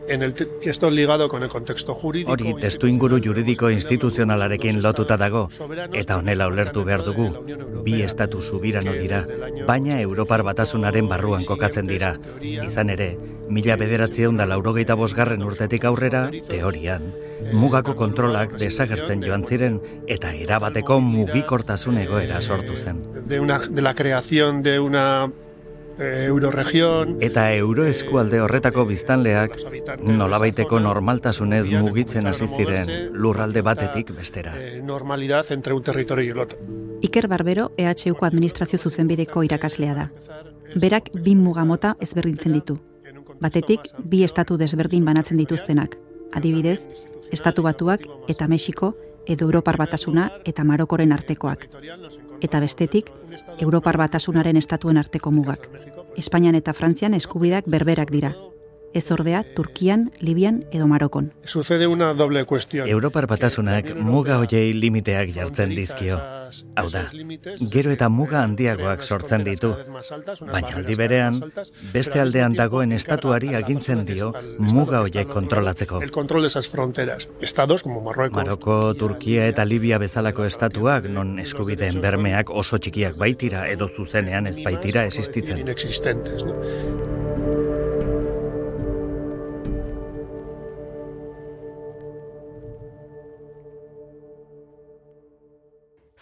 En 0.09 0.23
el 0.23 0.35
esto 0.61 0.89
ligado 0.89 1.29
con 1.29 1.43
el 1.43 1.49
contexto 1.49 1.93
jurídico. 1.93 2.31
Hori 2.31 2.53
testu 2.59 2.87
inguru 2.87 3.19
juridiko 3.23 3.69
instituzionalarekin 3.69 4.81
lotuta 4.81 5.17
dago, 5.17 5.47
eta 5.93 6.17
honela 6.17 6.47
ulertu 6.47 6.83
behar 6.83 7.03
dugu, 7.05 7.29
bi 7.85 8.01
estatu 8.01 8.41
subirano 8.41 8.93
dira, 8.93 9.25
baina 9.67 10.01
Europar 10.01 10.43
batasunaren 10.43 11.07
barruan 11.07 11.45
kokatzen 11.45 11.87
dira. 11.87 12.15
Izan 12.41 12.89
ere, 12.89 13.15
mila 13.49 13.77
bederatzieun 13.77 14.37
da 14.37 14.47
laurogeita 14.49 14.95
bosgarren 14.95 15.43
urtetik 15.45 15.85
aurrera, 15.85 16.29
teorian, 16.49 17.11
mugako 17.53 17.95
kontrolak 17.95 18.57
desagertzen 18.59 19.21
joan 19.25 19.45
ziren 19.45 19.79
eta 20.07 20.33
erabateko 20.33 20.99
mugikortasun 21.05 22.01
egoera 22.01 22.41
sortu 22.41 22.75
zen. 22.75 23.03
De, 23.29 23.39
una, 23.39 23.59
de 23.59 23.81
la 23.81 23.93
creación 23.93 24.63
de 24.63 24.79
una 24.79 25.31
eh, 25.99 26.25
euroregión. 26.27 27.17
Eta 27.21 27.53
euroeskualde 27.53 28.41
horretako 28.41 28.85
biztanleak 28.85 29.57
nolabaiteko 30.01 30.79
normaltasunez 30.79 31.69
mugitzen 31.69 32.27
hasi 32.27 32.47
ziren 32.47 33.11
lurralde 33.13 33.61
batetik 33.61 34.15
bestera. 34.15 34.55
Eh, 34.57 34.81
normalidad 34.83 35.51
entre 35.51 35.73
un 35.73 35.83
territorio 35.83 36.25
y 36.25 36.29
el 36.29 36.39
otro. 36.39 36.59
Iker 37.01 37.27
Barbero 37.27 37.71
EHUko 37.77 38.25
administrazio 38.25 38.79
zuzenbideko 38.79 39.43
irakaslea 39.43 39.93
da. 39.95 40.11
Berak 40.75 41.11
bi 41.13 41.35
mugamota 41.35 41.95
ezberdintzen 41.99 42.53
ditu. 42.53 42.79
Batetik, 43.39 43.87
bi 44.03 44.23
estatu 44.23 44.57
desberdin 44.57 45.05
banatzen 45.05 45.37
dituztenak. 45.37 45.95
Adibidez, 46.33 46.85
Estatu 47.31 47.61
Batuak 47.63 48.05
eta 48.27 48.47
Mexiko 48.47 48.95
edo 49.29 49.45
Europar 49.45 49.77
Batasuna 49.77 50.29
eta 50.45 50.63
Marokoren 50.65 51.11
artekoak. 51.13 51.67
Eta 52.41 52.59
bestetik, 52.59 53.11
Europar 53.59 53.97
Batasunaren 53.97 54.57
estatuen 54.57 54.97
arteko 54.97 55.31
mugak. 55.31 55.69
Espainian 56.19 56.55
eta 56.59 56.75
Frantzian 56.75 57.15
eskubidak 57.15 57.67
berberak 57.67 58.11
dira. 58.11 58.35
Ez 58.93 59.11
ordea, 59.11 59.43
Turkian, 59.55 60.11
Libian 60.19 60.65
edo 60.71 60.87
Marokon. 60.87 61.33
Sucede 61.43 61.87
una 61.87 62.13
doble 62.13 62.45
cuestión. 62.45 62.87
Europar 62.87 63.27
batasunak 63.27 63.93
muga 63.95 64.39
hoiei 64.39 64.73
limiteak 64.73 65.29
jartzen 65.35 65.75
dizkio. 65.77 66.17
Hau 66.75 66.87
da, 66.89 67.03
gero 67.69 67.91
eta 67.93 68.09
muga 68.09 68.41
handiagoak 68.41 69.03
sortzen 69.03 69.43
ditu. 69.45 69.75
Baina 70.49 70.71
aldi 70.79 70.95
berean, 70.97 71.37
beste 71.93 72.19
aldean 72.23 72.57
dagoen 72.57 72.95
estatuari 72.97 73.53
agintzen 73.59 74.01
dio 74.09 74.31
muga 74.57 75.03
hoiek 75.05 75.29
kontrolatzeko. 75.29 76.01
El 76.01 76.11
control 76.11 76.41
de 76.41 76.47
esas 76.47 76.67
fronteras. 76.67 77.29
Estados 77.41 77.83
como 77.83 78.01
Marruecos. 78.01 78.41
Maroko, 78.41 78.95
Turkia 78.95 79.45
eta 79.47 79.65
Libia 79.65 80.01
bezalako 80.01 80.49
estatuak 80.49 81.05
non 81.13 81.37
eskubideen 81.37 82.01
bermeak 82.01 82.49
oso 82.49 82.81
txikiak 82.81 83.17
baitira 83.21 83.67
edo 83.69 83.87
zuzenean 83.87 84.49
ez 84.49 84.57
baitira 84.65 85.05
existitzen. 85.05 85.65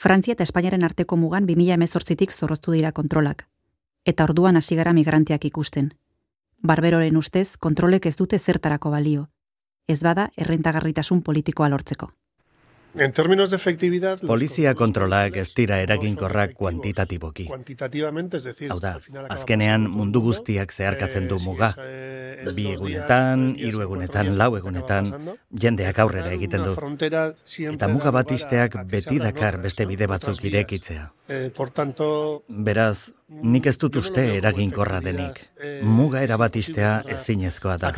Frantzia 0.07 0.37
eta 0.37 0.45
Espainiaren 0.47 0.85
arteko 0.87 1.17
mugan 1.19 1.43
2018tik 1.49 2.31
zorroztu 2.31 2.71
dira 2.71 2.93
kontrolak. 2.95 3.41
Eta 4.07 4.23
orduan 4.23 4.55
hasi 4.55 4.77
gara 4.79 4.93
migranteak 4.95 5.43
ikusten. 5.49 5.89
Barberoren 6.63 7.17
ustez, 7.19 7.57
kontrolek 7.65 8.05
ez 8.07 8.13
dute 8.15 8.39
zertarako 8.39 8.93
balio. 8.93 9.25
Ez 9.85 9.97
bada, 10.07 10.29
errentagarritasun 10.37 11.19
politikoa 11.27 11.67
lortzeko. 11.73 12.07
En 12.99 13.11
términos 13.13 13.49
de 13.49 13.55
efectividad... 13.55 14.19
Polizia 14.21 14.73
kontrolak 14.73 15.35
ez 15.37 15.53
dira 15.53 15.77
eraginkorrak 15.83 16.53
kuantitatiboki. 16.57 17.47
Hau 18.69 18.79
da, 18.81 18.97
azkenean 19.29 19.85
mundu 19.91 20.21
guztiak 20.25 20.73
zeharkatzen 20.73 21.27
du 21.29 21.39
muga. 21.43 21.73
Bi 22.57 22.67
egunetan, 22.73 23.47
hiru 23.57 23.83
egunetan, 23.85 24.33
lau 24.37 24.49
egunetan, 24.57 25.11
jendeak 25.51 25.99
aurrera 25.99 26.33
egiten 26.33 26.65
du. 26.65 26.75
Eta 27.71 27.89
muga 27.91 28.13
bat 28.15 28.31
isteak 28.33 28.79
beti 28.89 29.21
dakar 29.21 29.59
beste 29.61 29.85
bide 29.89 30.09
batzuk 30.09 30.43
irekitzea. 30.49 31.09
Eh. 31.27 31.49
Beraz, 32.69 33.11
nik 33.27 33.65
ez 33.67 33.77
dut 33.77 33.97
uste 34.01 34.29
eraginkorra 34.37 35.01
denik. 35.01 35.43
Muga 35.83 36.23
erabat 36.25 36.55
istea 36.55 37.01
ezinezkoa 37.17 37.77
da. 37.77 37.93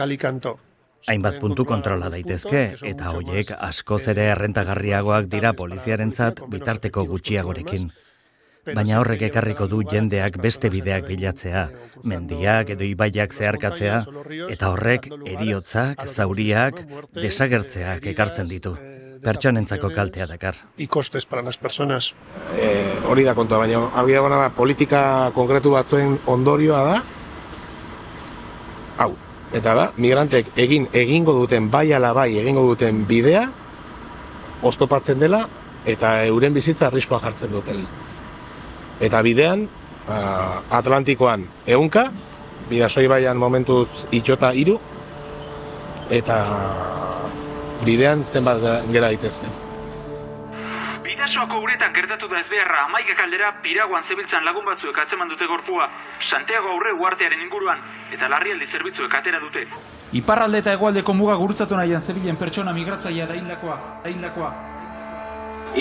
Hainbat 1.07 1.39
puntu 1.39 1.65
kontrola 1.65 2.09
daitezke, 2.11 2.63
eta 2.89 3.13
hoiek 3.15 3.53
askoz 3.55 4.01
ere 4.11 4.27
errentagarriagoak 4.33 5.29
dira 5.31 5.53
poliziarentzat 5.57 6.43
bitarteko 6.51 7.05
gutxiagorekin. 7.07 7.89
Baina 8.75 8.99
horrek 8.99 9.23
ekarriko 9.29 9.65
du 9.71 9.79
jendeak 9.87 10.37
beste 10.43 10.69
bideak 10.69 11.07
bilatzea, 11.07 11.69
mendiak 12.03 12.73
edo 12.75 12.85
ibaiak 12.85 13.33
zeharkatzea, 13.33 14.01
eta 14.49 14.71
horrek 14.73 15.07
eriotzak, 15.25 16.03
zauriak, 16.05 16.83
desagertzeak 17.15 18.09
ekartzen 18.13 18.51
ditu. 18.51 18.75
Pertsonentzako 19.23 19.89
kaltea 19.91 20.27
dakar. 20.27 20.55
Y 20.77 20.87
costes 20.87 21.25
para 21.25 21.41
las 21.41 21.57
personas. 21.57 22.13
Eh, 22.55 22.99
hori 23.07 23.23
da 23.23 23.33
kontua, 23.35 23.57
baina 23.57 23.81
hori 24.01 24.13
da 24.13 24.29
da 24.29 24.49
politika 24.49 25.31
konkretu 25.35 25.71
batzuen 25.71 26.19
ondorioa 26.25 26.83
da, 26.83 27.01
hau, 28.97 29.15
eta 29.53 29.73
da, 29.75 29.85
migrantek 29.97 30.51
egin 30.57 30.87
egingo 30.93 31.33
duten 31.33 31.69
bai 31.73 31.87
ala 31.93 32.13
bai 32.13 32.31
egingo 32.37 32.67
duten 32.69 33.05
bidea 33.09 33.47
oztopatzen 34.61 35.19
dela 35.19 35.47
eta 35.85 36.19
euren 36.27 36.53
bizitza 36.53 36.87
arriskoa 36.87 37.19
jartzen 37.23 37.51
duten. 37.51 37.85
Eta 38.99 39.21
bidean, 39.23 39.67
Atlantikoan 40.09 41.45
eunka, 41.69 42.09
bidasoi 42.69 43.07
baian 43.07 43.37
momentuz 43.37 43.87
itxota 44.11 44.51
iru, 44.53 44.75
eta 46.09 46.37
bidean 47.85 48.25
zenbat 48.25 48.61
gera 48.91 49.07
daitezke. 49.07 49.68
Bidasoako 51.19 51.57
uretan 51.59 51.91
gertatu 51.91 52.29
da 52.31 52.37
ezbeharra 52.39 52.85
amaikak 52.85 53.17
aldera 53.19 53.49
piraguan 53.63 54.05
zebiltzan 54.07 54.45
lagun 54.47 54.63
batzuek 54.63 54.99
atzeman 55.01 55.27
dute 55.27 55.49
gorpua, 55.51 55.89
Santiago 56.23 56.69
aurre 56.71 56.93
uartearen 56.95 57.41
inguruan, 57.43 57.81
eta 58.15 58.29
larrialdi 58.31 58.69
zerbitzuek 58.71 59.17
atera 59.19 59.41
dute. 59.43 59.65
Iparralde 60.15 60.61
eta 60.63 60.71
hegoaldeko 60.77 61.13
muga 61.21 61.35
gurutzatu 61.41 61.75
nahian 61.75 61.99
zebilen 61.99 62.39
pertsona 62.39 62.71
migratzaia 62.77 63.27
da 63.27 63.35
hildakoa, 63.35 63.75
da 64.05 64.13
hildakoa. 64.13 64.53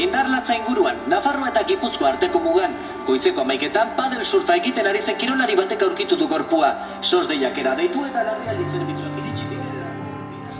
Indarlatza 0.03 0.57
inguruan, 0.59 1.05
Nafarroa 1.15 1.53
eta 1.53 1.63
Gipuzkoa 1.71 2.17
arteko 2.17 2.43
mugan, 2.43 2.75
goizeko 3.07 3.47
amaiketan 3.47 3.95
padel 4.01 4.27
surfa 4.27 4.59
egiten 4.59 4.91
ari 4.91 5.07
zen 5.07 5.23
kirolari 5.23 5.55
batek 5.63 5.87
aurkitu 5.87 6.19
du 6.19 6.27
gorpua. 6.35 6.75
Sos 7.01 7.29
deiak 7.31 7.63
deitu 7.63 8.05
eta 8.11 8.27
larrialdi 8.27 8.67
direla. 8.75 9.18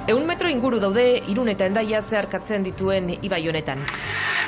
Eun 0.09 0.25
metro 0.25 0.49
inguru 0.49 0.79
daude 0.81 1.03
irun 1.29 1.51
eta 1.53 1.67
endaia 1.69 1.99
zeharkatzen 2.01 2.63
dituen 2.65 3.11
ibai 3.13 3.43
honetan. 3.51 3.83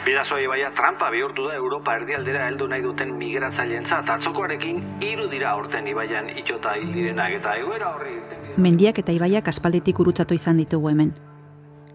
Bidazo 0.07 0.39
ibaia 0.41 0.71
trampa 0.79 1.11
bihurtu 1.13 1.51
da 1.51 1.59
Europa 1.59 1.99
erdialdera 1.99 2.47
heldu 2.49 2.69
nahi 2.73 2.81
duten 2.81 3.13
migratzaileentzat 3.19 4.09
atzokoarekin 4.15 4.81
hiru 5.05 5.27
dira 5.29 5.51
aurten 5.51 5.91
ibaian 5.93 6.31
itxota 6.33 6.73
hil 6.81 6.95
direnak 6.95 7.37
eta 7.43 7.59
egoera 7.61 7.93
horri 7.93 8.17
Mendiak 8.57 9.03
eta 9.05 9.13
ibaiak 9.13 9.53
aspalditik 9.53 10.01
urutzatu 10.01 10.35
izan 10.35 10.65
ditugu 10.65 10.95
hemen. 10.95 11.13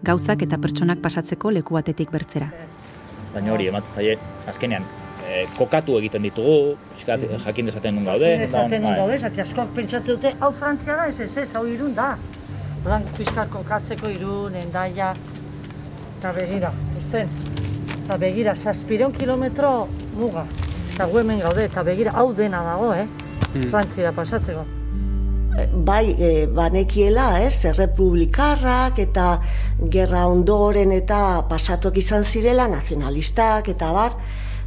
Gauzak 0.06 0.46
eta 0.46 0.62
pertsonak 0.62 1.02
pasatzeko 1.02 1.50
leku 1.58 1.74
batetik 1.74 2.14
bertzera. 2.14 2.52
Baina 3.34 3.52
hori, 3.52 3.66
ematen 3.74 3.98
zaie, 3.98 4.16
azkenean, 4.46 4.86
eh, 5.26 5.44
kokatu 5.58 5.98
egiten 5.98 6.22
ditugu, 6.22 6.76
pixkat, 6.94 7.26
jakin 7.44 7.66
dezaten 7.72 7.98
nun 7.98 8.06
gauden. 8.14 8.46
Esaten 8.46 8.86
nun 8.86 8.94
gaude, 8.94 9.18
zati 9.18 9.42
askok 9.42 9.74
pentsatzen 9.74 10.14
dute, 10.14 10.36
hau 10.38 10.52
Frantzia 10.52 11.02
da, 11.02 11.08
ez 11.08 11.18
ez 11.20 11.36
ez, 11.36 11.52
hau 11.56 11.66
irun 11.66 11.94
da. 11.98 12.14
Ordan 12.86 13.02
pixka 13.16 13.48
kokatzeko 13.50 14.06
irun, 14.14 14.54
endaia, 14.54 15.08
eta 16.20 16.30
begira, 16.36 16.68
usten, 17.00 17.32
eta 17.96 18.14
begira, 18.22 18.52
zazpiron 18.54 19.10
kilometro 19.10 19.88
muga. 20.14 20.44
Eta 20.92 21.08
gu 21.10 21.18
hemen 21.18 21.40
gaude, 21.42 21.64
eta 21.66 21.82
begira, 21.82 22.12
hau 22.14 22.28
dena 22.32 22.60
dago, 22.62 22.92
eh? 22.94 23.08
Frantzira 23.72 24.12
pasatzeko. 24.14 24.62
bai 25.88 26.12
e, 26.20 26.28
banekiela, 26.46 27.40
ez, 27.40 27.64
errepublikarrak 27.64 28.98
eta 29.02 29.26
gerra 29.90 30.26
ondoren 30.28 30.92
eta 30.92 31.42
pasatuak 31.50 31.96
izan 31.98 32.22
zirela, 32.22 32.68
nazionalistak 32.68 33.70
eta 33.72 33.90
bar, 33.96 34.14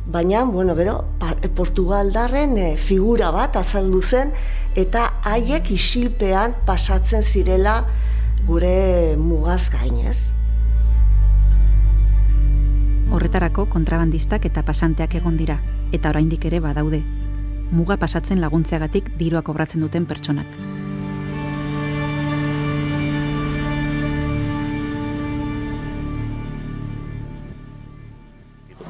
baina, 0.06 0.44
bueno, 0.44 0.76
gero, 0.76 0.98
pa- 1.22 1.38
Portugaldarren 1.56 2.58
e, 2.58 2.76
figura 2.76 3.32
bat 3.32 3.56
azaldu 3.56 4.02
zen 4.02 4.34
eta 4.76 5.06
haiek 5.24 5.72
isilpean 5.72 6.58
pasatzen 6.66 7.22
zirela 7.24 7.84
gure 8.46 9.18
mugaz 9.18 9.70
gainez. 9.72 10.32
Horretarako 13.10 13.66
kontrabandistak 13.74 14.46
eta 14.46 14.62
pasanteak 14.64 15.16
egon 15.18 15.38
dira, 15.38 15.58
eta 15.92 16.12
oraindik 16.14 16.46
ere 16.46 16.60
badaude. 16.62 17.02
Muga 17.72 17.98
pasatzen 18.02 18.42
laguntzeagatik 18.42 19.12
diruak 19.18 19.46
kobratzen 19.50 19.82
duten 19.82 20.06
pertsonak. 20.10 20.46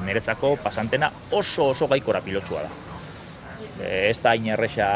Nerezako 0.09 0.55
pasantena 0.63 1.11
oso 1.31 1.69
oso 1.69 1.87
gaikora 1.87 2.21
pilotsua 2.25 2.63
da. 2.65 2.69
E, 3.79 4.09
ez 4.09 4.17
da 4.23 4.33
hain 4.33 4.47
erresa 4.49 4.87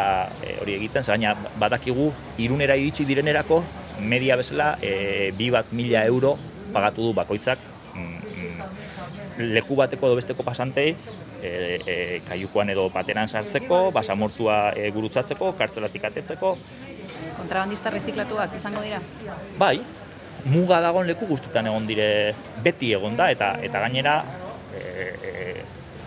e, 0.42 0.58
hori 0.62 0.74
egiten, 0.80 1.06
baina 1.08 1.36
badakigu 1.60 2.10
irunera 2.42 2.76
iritsi 2.76 3.06
direnerako 3.06 3.62
media 4.00 4.36
bezala, 4.40 4.78
e, 4.82 5.32
bi 5.38 5.50
bat 5.54 5.72
mila 5.72 6.06
euro 6.06 6.38
pagatu 6.74 7.06
du 7.06 7.14
bakoitzak 7.14 7.60
mm, 7.94 8.18
mm, 8.34 8.54
leku 9.54 9.76
bateko 9.76 10.10
edo 10.10 10.18
besteko 10.18 10.44
pasantei 10.44 10.96
e, 11.44 11.50
e, 11.86 11.96
kaiukoan 12.28 12.72
edo 12.74 12.88
bateran 12.94 13.28
sartzeko, 13.28 13.92
basamortua 13.92 14.74
e, 14.78 14.90
gurutzatzeko, 14.96 15.54
kartzelatik 15.60 16.08
atetzeko. 16.10 16.56
Kontrabandista 17.38 17.92
reziklatuak 17.94 18.56
izango 18.58 18.84
dira? 18.86 19.02
Bai, 19.60 19.78
muga 20.46 20.80
dagoen 20.84 21.08
leku 21.10 21.28
guztetan 21.30 21.68
egon 21.72 21.88
dire 21.88 22.08
beti 22.64 22.94
egon 22.96 23.18
da, 23.20 23.30
eta 23.34 23.56
eta 23.64 23.84
gainera 23.86 24.18
e, 24.74 24.82
e, 24.82 25.56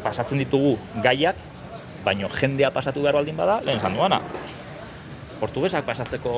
pasatzen 0.04 0.40
ditugu 0.42 0.76
gaiak, 1.04 1.38
baino 2.06 2.30
jendea 2.32 2.70
pasatu 2.70 3.02
behar 3.02 3.18
baldin 3.20 3.36
bada, 3.36 3.60
lehen 3.66 3.80
jandu 3.82 4.04
gana. 4.04 4.20
Portugesak 5.40 5.84
pasatzeko 5.84 6.34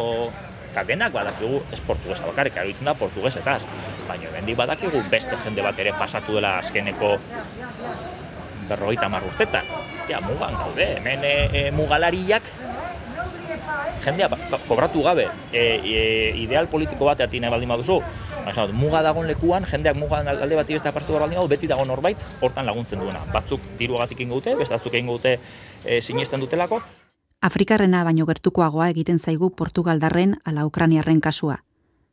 eta 0.70 0.84
denak 0.88 1.12
badakigu 1.12 1.62
ez 1.72 1.80
portugesa 1.80 2.26
bakarrik 2.28 2.56
erabiltzen 2.56 2.88
da 2.88 2.94
portugesetaz. 2.94 3.62
Baina 4.08 4.28
hemendik 4.30 4.56
badakigu 4.56 5.02
beste 5.10 5.36
jende 5.44 5.64
bat 5.64 5.78
ere 5.78 5.94
pasatu 5.98 6.38
dela 6.38 6.58
azkeneko 6.62 7.16
berrogeita 8.68 9.08
hamar 9.08 9.24
urtetan. 9.24 9.64
Ja, 10.08 10.20
mugan 10.24 10.56
gaude, 10.56 10.86
hemen 10.98 11.24
e, 11.24 11.34
e, 11.52 11.62
mugalariak 11.72 12.48
jendea 14.04 14.28
ba, 14.28 14.38
ba, 14.50 14.58
kobratu 14.68 15.02
gabe 15.02 15.26
e, 15.52 15.62
e, 15.82 16.02
ideal 16.44 16.68
politiko 16.70 17.08
bat 17.08 17.20
atine 17.24 17.50
baldin 17.50 17.72
baduzu, 17.72 18.00
Baina, 18.48 18.64
muga 18.72 19.02
dagoen 19.04 19.26
lekuan, 19.28 19.66
jendeak 19.68 19.98
muga 19.98 20.22
alde 20.22 20.56
bat 20.56 20.70
ibestea 20.70 20.92
partu 20.94 21.18
baldin 21.18 21.36
badu, 21.36 21.50
beti 21.50 21.68
dago 21.68 21.84
norbait, 21.84 22.22
hortan 22.40 22.64
laguntzen 22.68 23.02
duena. 23.02 23.20
Batzuk 23.32 23.60
diruagatik 23.80 24.24
ingo 24.24 24.40
dute, 24.40 24.56
beste 24.56 24.76
batzuk 24.76 24.96
ingo 24.96 25.18
dute 25.18 25.36
e, 25.84 26.00
sinesten 26.00 26.40
dutelako, 26.40 26.80
Afrikarrena 27.40 28.02
baino 28.02 28.26
gertukoagoa 28.26 28.88
egiten 28.90 29.18
zaigu 29.18 29.50
Portugaldarren 29.54 30.34
ala 30.44 30.64
Ukraniarren 30.66 31.20
kasua. 31.20 31.60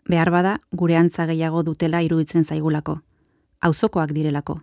Behar 0.06 0.30
bada, 0.30 0.60
gure 0.72 0.98
antza 0.98 1.26
gehiago 1.26 1.64
dutela 1.66 2.02
iruditzen 2.06 2.46
zaigulako. 2.46 3.00
Auzokoak 3.62 4.14
direlako. 4.14 4.60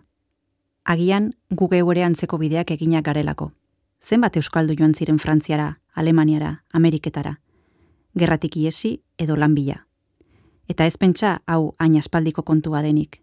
Agian, 0.85 1.33
gu 1.51 1.67
geure 1.67 2.03
antzeko 2.03 2.37
bideak 2.39 2.71
eginak 2.71 3.03
garelako. 3.03 3.51
Zenbat 4.03 4.37
euskaldu 4.39 4.75
joan 4.79 4.93
ziren 4.95 5.19
Frantziara, 5.19 5.79
Alemaniara, 5.95 6.63
Ameriketara. 6.71 7.39
Gerratik 8.15 8.55
iesi 8.57 9.01
edo 9.17 9.35
lanbila. 9.35 9.85
Eta 10.69 10.85
ez 10.85 10.97
pentsa, 10.97 11.41
hau, 11.45 11.75
hain 11.77 11.97
aspaldiko 11.97 12.43
kontua 12.43 12.81
denik. 12.81 13.19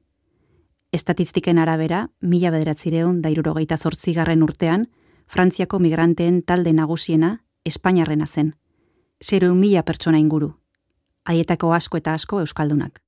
Estatistiken 0.92 1.58
arabera, 1.58 2.10
mila 2.20 2.50
bederatzireun 2.50 3.22
dairurogeita 3.22 3.78
zortzigarren 3.78 4.42
urtean, 4.42 4.88
Frantziako 5.30 5.78
migranteen 5.78 6.42
talde 6.42 6.72
nagusiena 6.72 7.44
Espainiarrena 7.64 8.26
zen. 8.26 8.56
Zero 9.22 9.54
mila 9.54 9.84
pertsona 9.86 10.18
inguru. 10.18 10.56
Haietako 11.24 11.68
asko 11.72 11.98
eta 12.00 12.14
asko 12.18 12.40
euskaldunak. 12.40 12.98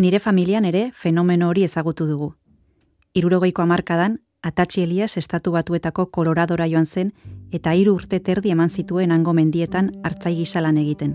Nire 0.00 0.18
familian 0.18 0.64
ere 0.64 0.90
fenomeno 0.92 1.48
hori 1.48 1.62
ezagutu 1.62 2.08
dugu. 2.08 2.32
Irurogeiko 3.14 3.62
amarkadan, 3.62 4.18
Atatxi 4.42 4.82
Elias 4.82 5.16
estatu 5.16 5.52
batuetako 5.52 6.06
koloradora 6.10 6.66
joan 6.66 6.86
zen 6.86 7.12
eta 7.52 7.74
hiru 7.74 7.94
urte 7.94 8.18
terdi 8.18 8.50
eman 8.50 8.70
zituen 8.70 9.12
hango 9.12 9.32
mendietan 9.32 9.92
hartzai 10.02 10.34
gisalan 10.34 10.78
egiten. 10.78 11.14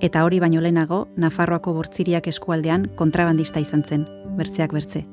Eta 0.00 0.24
hori 0.24 0.40
baino 0.40 0.62
lehenago, 0.62 1.08
Nafarroako 1.16 1.74
bortziriak 1.74 2.28
eskualdean 2.32 2.88
kontrabandista 2.96 3.60
izan 3.60 3.84
zen, 3.84 4.08
bertzeak 4.40 4.72
bertze. 4.72 5.04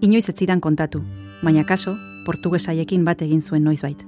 Inoiz 0.00 0.28
ez 0.28 0.36
zidan 0.38 0.60
kontatu, 0.60 1.04
baina 1.42 1.64
kaso, 1.64 1.96
portugesaiekin 2.26 3.04
bat 3.04 3.22
egin 3.22 3.42
zuen 3.42 3.64
noizbait. 3.64 4.02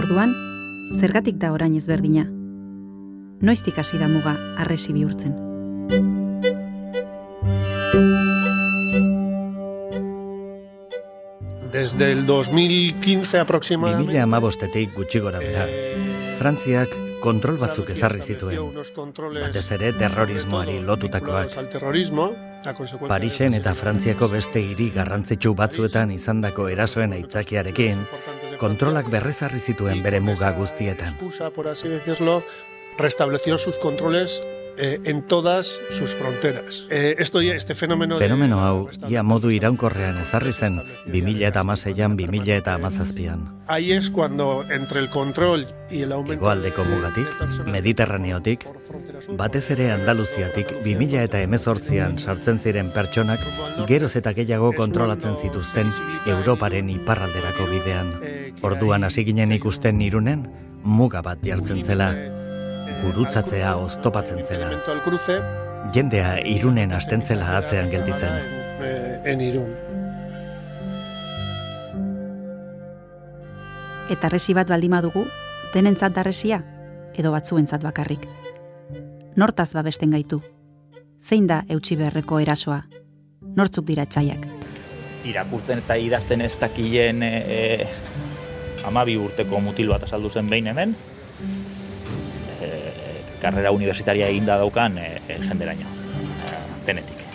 Orduan, 0.00 0.32
zergatik 1.00 1.36
da 1.42 1.50
orain 1.52 1.74
ezberdina. 1.76 2.24
Noiztik 3.42 3.78
hasi 3.82 3.98
da 3.98 4.08
muga 4.08 4.36
arresi 4.62 4.94
bihurtzen. 4.96 5.34
Desde 11.92 12.12
el 12.12 12.24
2015 12.24 13.38
aproximadamente... 13.40 14.12
2000 14.12 14.22
amabostetik 14.22 14.94
gutxi 14.94 15.18
gora 15.18 15.40
bera. 15.40 15.66
Frantziak 16.38 16.92
kontrol 17.20 17.58
batzuk 17.58 17.90
ezarri 17.90 18.20
zituen. 18.22 18.70
Batez 19.40 19.64
ere 19.74 19.90
terrorismoari 19.98 20.78
lotutakoak. 20.86 21.50
Parisen 23.08 23.58
eta 23.58 23.74
Frantziako 23.74 24.28
beste 24.30 24.62
hiri 24.62 24.90
garrantzitsu 24.94 25.54
batzuetan 25.58 26.14
izandako 26.14 26.68
erasoen 26.70 27.16
aitzakiarekin, 27.18 28.06
kontrolak 28.62 29.10
berrezarri 29.10 29.58
zituen 29.58 30.04
bere 30.06 30.20
muga 30.20 30.52
guztietan. 30.54 31.18
Restableció 32.98 33.58
sus 33.58 33.78
controles 33.78 34.42
eh, 34.76 35.00
en 35.04 35.22
todas 35.22 35.80
sus 35.90 36.14
fronteras. 36.14 36.86
Eh, 36.90 37.16
esto 37.18 37.40
este 37.40 37.74
fenómeno... 37.74 38.16
Fenomeno 38.18 38.60
hau, 38.60 38.88
ia 39.08 39.22
modu 39.22 39.50
iraunkorrean 39.50 40.18
ezarri 40.20 40.52
zen, 40.52 40.80
2000 41.06 41.46
eta 41.46 41.60
amaseian, 41.60 42.16
2000 42.16 42.56
eta 42.56 42.74
amazazpian. 42.74 43.60
Ahí 43.66 43.92
es 43.92 44.10
cuando, 44.10 44.64
entre 44.68 45.00
el 45.00 45.08
control 45.10 45.68
y 45.90 46.02
el 46.02 46.12
aumento... 46.12 46.34
Egoaldeko 46.34 46.84
mugatik, 46.84 47.28
mediterraneotik, 47.66 48.66
batez 49.36 49.70
ere 49.70 49.90
Andaluziatik, 49.92 50.72
2000 50.82 51.22
eta 51.22 51.40
emezortzian 51.40 52.18
sartzen 52.18 52.58
ziren 52.58 52.90
pertsonak, 52.92 53.44
geroz 53.86 54.16
eta 54.16 54.32
gehiago 54.34 54.72
kontrolatzen 54.72 55.36
zituzten 55.36 55.92
Europaren 56.26 56.90
iparralderako 56.90 57.70
bidean. 57.70 58.12
Orduan 58.62 59.04
hasi 59.04 59.24
ginen 59.24 59.52
ikusten 59.52 60.00
irunen, 60.02 60.48
muga 60.82 61.22
bat 61.22 61.42
jartzen 61.44 61.84
zela, 61.84 62.14
gurutzatzea 63.02 63.76
oztopatzen 63.76 64.44
zela. 64.44 64.70
Jendea 65.94 66.36
irunen 66.46 66.92
astentzela 66.92 67.56
atzean 67.58 67.88
gelditzen. 67.90 68.36
En 69.24 69.40
irun. 69.40 69.72
Eta 74.10 74.28
resi 74.28 74.54
bat 74.58 74.68
baldima 74.68 75.00
dugu, 75.04 75.24
denentzat 75.74 76.14
darresia, 76.14 76.62
edo 77.14 77.30
batzuentzat 77.32 77.82
bakarrik. 77.84 78.26
Nortaz 79.36 79.70
babesten 79.74 80.10
gaitu. 80.10 80.40
Zein 81.22 81.46
da 81.46 81.62
eutxi 81.68 81.96
beharreko 82.00 82.40
erasoa? 82.42 82.80
Nortzuk 83.56 83.86
dira 83.86 84.06
txaiak? 84.06 84.46
Irakurtzen 85.30 85.82
eta 85.84 85.96
idazten 86.00 86.40
ez 86.40 86.54
dakilen 86.58 87.22
e, 87.22 87.30
e, 87.38 87.88
amabi 88.88 89.16
urteko 89.20 89.60
mutil 89.60 89.92
bat 89.92 90.06
azaldu 90.08 90.30
zen 90.30 90.48
behin 90.50 90.70
hemen, 90.72 90.96
karrera 93.40 93.72
universitaria 93.72 94.28
eginda 94.28 94.58
daukan 94.60 94.98
e, 94.98 95.08
e, 95.28 95.38
jenderaino, 95.46 95.88
denetik. 96.86 97.26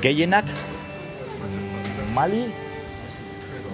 Gehienak 0.00 0.48
Mali, 2.14 2.46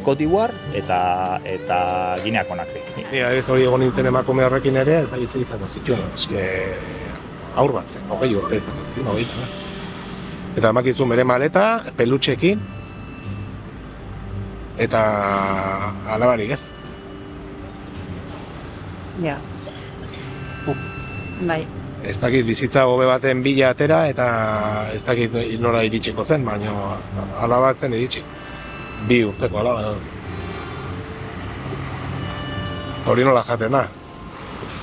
Kotiwar 0.02 0.50
eta 0.74 0.98
eta 1.46 1.78
Ginea 2.24 2.42
Konakri. 2.48 2.82
Ni 2.96 3.20
ez 3.22 3.44
hori 3.48 3.68
egon 3.68 3.84
nintzen 3.84 4.08
emakume 4.10 4.42
horrekin 4.48 4.80
ere, 4.82 5.02
ez 5.04 5.10
da 5.12 5.20
izango 5.20 5.68
zituen, 5.68 6.02
eske 6.16 6.42
aur 7.54 7.74
bat 7.76 7.92
zen, 7.92 8.08
hogei 8.10 8.32
urte 8.34 8.58
izango 8.58 8.84
zituen, 8.88 9.12
hogei 9.12 9.28
Eta 10.52 10.68
emakizu 10.68 11.06
bere 11.08 11.24
maleta, 11.24 11.62
pelutxekin, 11.96 12.60
eta 14.76 15.00
alabarik 16.12 16.50
ez. 16.52 16.62
Ja. 19.22 19.38
Bai. 21.46 21.66
Ez 22.02 22.18
dakit 22.18 22.46
bizitza 22.46 22.84
gobe 22.86 23.06
baten 23.06 23.42
bila 23.42 23.70
atera 23.70 24.02
eta 24.10 24.26
ez 24.94 25.04
dakit 25.06 25.34
nora 25.62 25.82
iritsiko 25.86 26.24
zen, 26.24 26.44
baina 26.44 26.98
alabatzen 27.42 27.94
iritsi. 27.94 28.22
Bi 29.08 29.22
urteko 29.26 29.58
alaba. 29.62 29.94
Hori 33.06 33.24
nola 33.26 33.42
jaten 33.46 33.72
da. 33.72 33.86
Uf. 34.66 34.82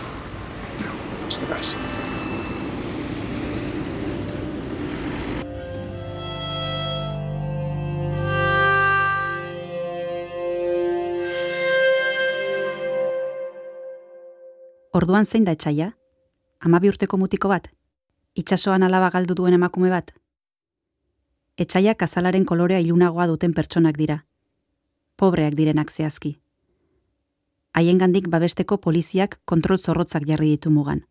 Orduan 14.99 15.25
zein 15.25 15.45
da 15.47 15.55
etxaia? 15.55 15.98
Amabi 16.59 16.89
urteko 16.91 17.17
mutiko 17.17 17.47
bat? 17.47 17.69
Itxasoan 18.35 18.83
alaba 18.83 19.09
galdu 19.13 19.35
duen 19.35 19.55
emakume 19.55 19.89
bat? 19.89 20.11
Etxaia 21.55 21.93
kazalaren 21.95 22.45
kolorea 22.45 22.79
ilunagoa 22.83 23.27
duten 23.31 23.53
pertsonak 23.55 23.95
dira. 23.97 24.17
Pobreak 25.15 25.55
direnak 25.55 25.91
zehazki. 25.91 26.33
Haien 27.79 27.97
gandik 27.97 28.27
babesteko 28.27 28.77
poliziak 28.77 29.39
kontrol 29.45 29.79
zorrotzak 29.79 30.25
jarri 30.27 30.49
ditu 30.55 30.71
mugan. 30.71 31.05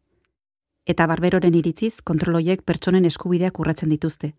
Eta 0.85 1.07
barberoren 1.07 1.55
iritziz, 1.55 2.03
kontroloiek 2.05 2.65
pertsonen 2.65 3.09
eskubideak 3.09 3.61
urratzen 3.61 3.89
dituzte. 3.89 4.35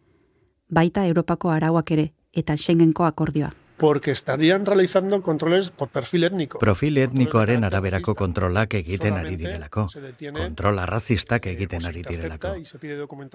Baita 0.70 1.06
Europako 1.06 1.50
arauak 1.50 1.92
ere, 1.98 2.12
eta 2.34 2.58
Schengenko 2.58 3.06
akordioa 3.10 3.50
porque 3.80 4.12
estarían 4.12 4.66
realizando 4.66 5.22
controles 5.22 5.72
por 5.72 5.88
perfil 5.90 6.26
étnico. 6.26 6.60
Profil 6.60 6.98
etnikoaren 6.98 7.64
araberako 7.64 8.14
kontrolak 8.14 8.76
egiten 8.76 9.16
ari 9.18 9.38
direlako. 9.40 9.88
Kontrola 10.36 10.86
razistak 10.86 11.48
egiten 11.48 11.88
ari 11.88 12.04
direlako. 12.04 12.54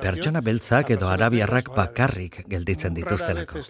Pertsona 0.01 0.43
beltzak 0.45 0.93
edo 0.95 1.09
arabiarrak 1.09 1.73
bakarrik 1.75 2.45
gelditzen 2.47 2.95
dituztelako. 2.95 3.65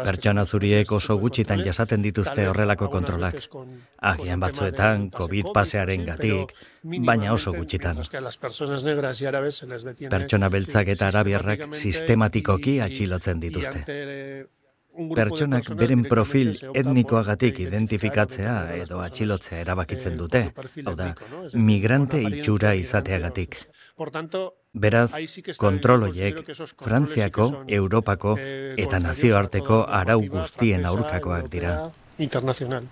Pertsona 0.00 0.46
zuriek 0.46 0.92
oso 0.92 1.18
gutxitan 1.20 1.62
jasaten 1.62 2.02
dituzte 2.02 2.48
horrelako 2.48 2.90
kontrolak. 2.90 3.38
Agian 4.00 4.40
batzuetan, 4.40 5.10
COVID 5.10 5.52
pasearen 5.52 6.08
gatik, 6.08 6.56
baina 6.82 7.36
oso 7.36 7.52
gutxitan. 7.52 8.00
Pertsona 10.10 10.48
beltzak 10.48 10.94
eta 10.96 11.12
arabiarrak 11.12 11.68
sistematikoki 11.76 12.80
atxilotzen 12.80 13.40
dituzte 13.44 13.84
pertsonak 15.14 15.68
beren 15.78 16.04
profil 16.08 16.52
etnikoagatik 16.74 17.60
identifikatzea 17.66 18.56
edo 18.76 19.00
atxilotzea 19.04 19.60
erabakitzen 19.64 20.16
dute, 20.18 20.42
hau 20.84 20.94
da, 20.98 21.12
migrante 21.54 22.20
itxura 22.22 22.74
izateagatik. 22.78 23.58
Beraz, 24.76 25.10
kontroloiek 25.56 26.42
Frantziako, 26.84 27.46
Europako 27.78 28.36
eta 28.76 29.00
nazioarteko 29.00 29.84
arau 29.88 30.20
guztien 30.28 30.84
aurkakoak 30.84 31.48
dira. 31.52 31.78
Internacional. 32.18 32.88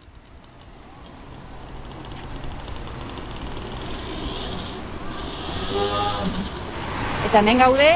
Eta 7.24 7.40
hemen 7.40 7.58
gaude, 7.58 7.88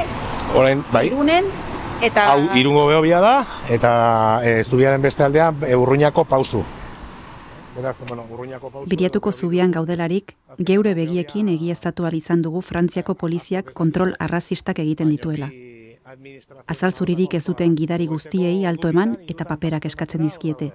Orain, 0.57 0.81
bai. 0.93 1.07
Irunen, 1.07 1.45
Eta... 2.01 2.33
Hau, 2.33 2.43
irungo 2.55 2.87
behobia 2.87 3.19
da, 3.19 3.35
eta 3.75 3.91
e, 4.47 4.63
zubiaren 4.63 5.03
beste 5.03 5.25
aldean 5.27 5.65
e, 5.67 5.75
urruñako 5.75 6.25
pausu. 6.31 6.63
Beraz, 7.75 7.97
bueno, 8.07 8.25
urruñako 8.31 8.71
pausu... 8.71 8.91
Biriatuko 8.91 9.33
zubian 9.33 9.73
gaudelarik, 9.75 10.37
geure 10.59 10.95
begiekin 10.95 11.49
egiaztatu 11.49 12.07
izan 12.13 12.43
dugu 12.43 12.63
Frantziako 12.63 13.15
poliziak 13.15 13.73
kontrol 13.73 14.15
arrazistak 14.19 14.79
egiten 14.79 15.09
dituela. 15.09 15.51
Azal 16.67 16.93
zuririk 16.93 17.35
ez 17.35 17.45
duten 17.45 17.75
gidari 17.75 18.07
guztiei 18.07 18.65
alto 18.65 18.89
eman 18.89 19.19
eta 19.29 19.45
paperak 19.45 19.85
eskatzen 19.85 20.23
dizkiete. 20.23 20.73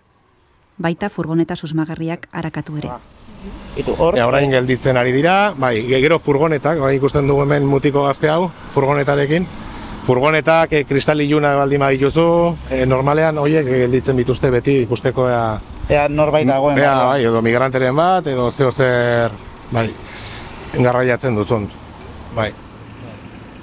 Baita 0.78 1.10
furgoneta 1.10 1.56
susmagarriak 1.56 2.28
harakatu 2.32 2.78
ere. 2.78 2.90
Eta 3.78 3.94
orain 4.28 4.52
gelditzen 4.52 4.98
ari 4.98 5.12
dira, 5.12 5.54
bai, 5.58 5.88
gero 5.88 6.20
furgonetak, 6.20 6.80
bai, 6.80 6.96
ikusten 6.98 7.28
dugu 7.28 7.44
hemen 7.44 7.66
mutiko 7.66 8.04
gazte 8.04 8.30
hau, 8.30 8.52
furgonetarekin, 8.74 9.48
furgonetak 10.04 10.74
e, 10.74 10.84
kristali 10.86 11.28
juna 11.30 11.54
baldin 11.56 11.84
badituzu, 11.84 12.26
e, 12.72 12.84
normalean 12.86 13.38
horiek 13.40 13.66
gelditzen 13.68 14.20
bituzte 14.20 14.52
beti 14.52 14.82
ikusteko 14.84 15.30
ea... 15.30 15.46
Ea 15.90 16.08
norbait 16.10 16.48
dagoen. 16.48 16.78
Ea, 16.80 16.96
bai, 17.08 17.24
edo 17.28 17.42
migranteren 17.44 17.96
bat, 17.96 18.28
edo 18.28 18.50
zeo 18.52 18.72
zer, 18.72 19.34
bai, 19.72 19.88
engarraiatzen 20.76 21.36
duzun, 21.40 21.70
bai. 22.36 22.52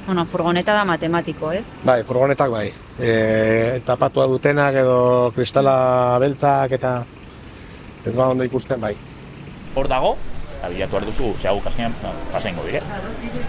Bueno, 0.07 0.25
furgoneta 0.27 0.75
da 0.75 0.85
matematiko, 0.89 1.53
eh? 1.53 1.63
Bai, 1.85 2.01
furgonetak 2.09 2.51
bai. 2.51 2.67
E, 2.99 3.81
tapatua 3.87 4.27
dutenak 4.29 4.81
edo 4.83 4.99
kristala 5.37 6.19
beltzak 6.21 6.73
eta 6.77 6.97
ez 8.05 8.17
ba 8.17 8.31
ondo 8.33 8.45
ikusten 8.45 8.81
bai. 8.81 8.95
Hor 9.77 9.89
dago, 9.89 10.17
eta 10.61 10.69
bilatu 10.69 10.93
behar 10.93 11.07
duzu, 11.09 11.35
ze 11.41 11.49
hau 11.49 11.61
kaskenean 11.65 11.95
pasa 12.33 12.51
ingo 12.51 12.63
dire. 12.65 12.83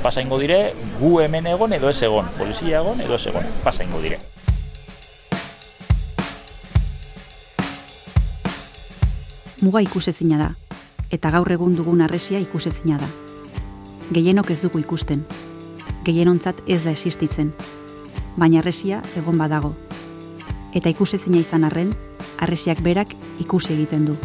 Pasa 0.01 0.21
ingo 0.21 0.37
dire, 0.39 0.73
gu 0.99 1.19
hemen 1.19 1.47
egon 1.47 1.73
edo 1.73 1.89
ez 1.89 2.01
egon, 2.01 2.29
polizia 2.37 2.79
egon 2.79 3.01
edo 3.01 3.15
ez 3.15 3.25
egon, 3.27 3.43
pasa 3.63 3.83
ingo 3.83 3.99
dire. 3.99 4.19
Muga 9.61 9.81
ikusezina 9.81 10.37
da, 10.39 10.55
eta 11.11 11.29
gaur 11.35 11.51
egun 11.51 11.75
dugun 11.75 12.01
arresia 12.01 12.39
ikusezina 12.39 12.97
da. 12.97 13.11
Gehienok 14.15 14.49
ez 14.51 14.61
dugu 14.61 14.79
ikusten, 14.79 15.25
gehienontzat 16.07 16.63
ez 16.65 16.79
da 16.85 16.95
existitzen, 16.95 17.51
baina 18.37 18.63
arresia 18.63 19.03
egon 19.19 19.37
badago. 19.37 19.75
Eta 20.73 20.89
ikusezina 20.89 21.43
izan 21.43 21.67
arren, 21.67 21.91
arresiak 22.39 22.79
berak 22.81 23.13
ikusi 23.43 23.75
egiten 23.75 24.07
du, 24.07 24.17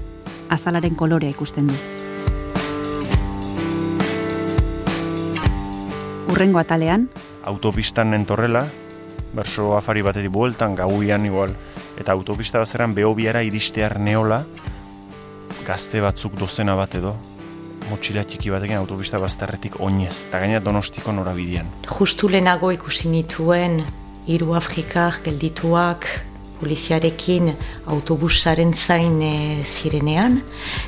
azalaren 0.49 0.95
kolorea 0.95 1.35
ikusten 1.35 1.67
du. 1.67 1.96
Urrengo 6.29 6.59
atalean. 6.59 7.09
Autopistan 7.45 8.15
entorrela, 8.15 8.67
berso 9.37 9.77
afari 9.77 10.03
batetik 10.03 10.33
bueltan, 10.33 10.75
gauian 10.75 11.27
igual, 11.27 11.55
eta 12.01 12.13
autopista 12.13 12.59
bazeran 12.63 12.95
behobiara 12.95 13.43
iristear 13.47 13.99
neola, 14.01 14.45
gazte 15.67 16.01
batzuk 16.01 16.37
dozena 16.39 16.77
bat 16.79 16.95
edo, 16.99 17.17
motxila 17.91 18.25
txiki 18.27 18.51
batekin 18.51 18.79
autopista 18.81 19.21
bazterretik 19.23 19.81
oinez, 19.81 20.25
eta 20.29 20.41
gaina 20.43 20.61
donostiko 20.63 21.15
norabidean. 21.15 21.69
Justu 21.91 22.31
lehenago 22.33 22.73
ikusi 22.75 23.11
nituen, 23.13 23.83
hiru 24.27 24.55
Afrikak 24.59 25.23
geldituak, 25.27 26.09
poliziarekin 26.61 27.53
autobusaren 27.93 28.73
zain 28.75 29.21
e, 29.23 29.63
zirenean, 29.65 30.41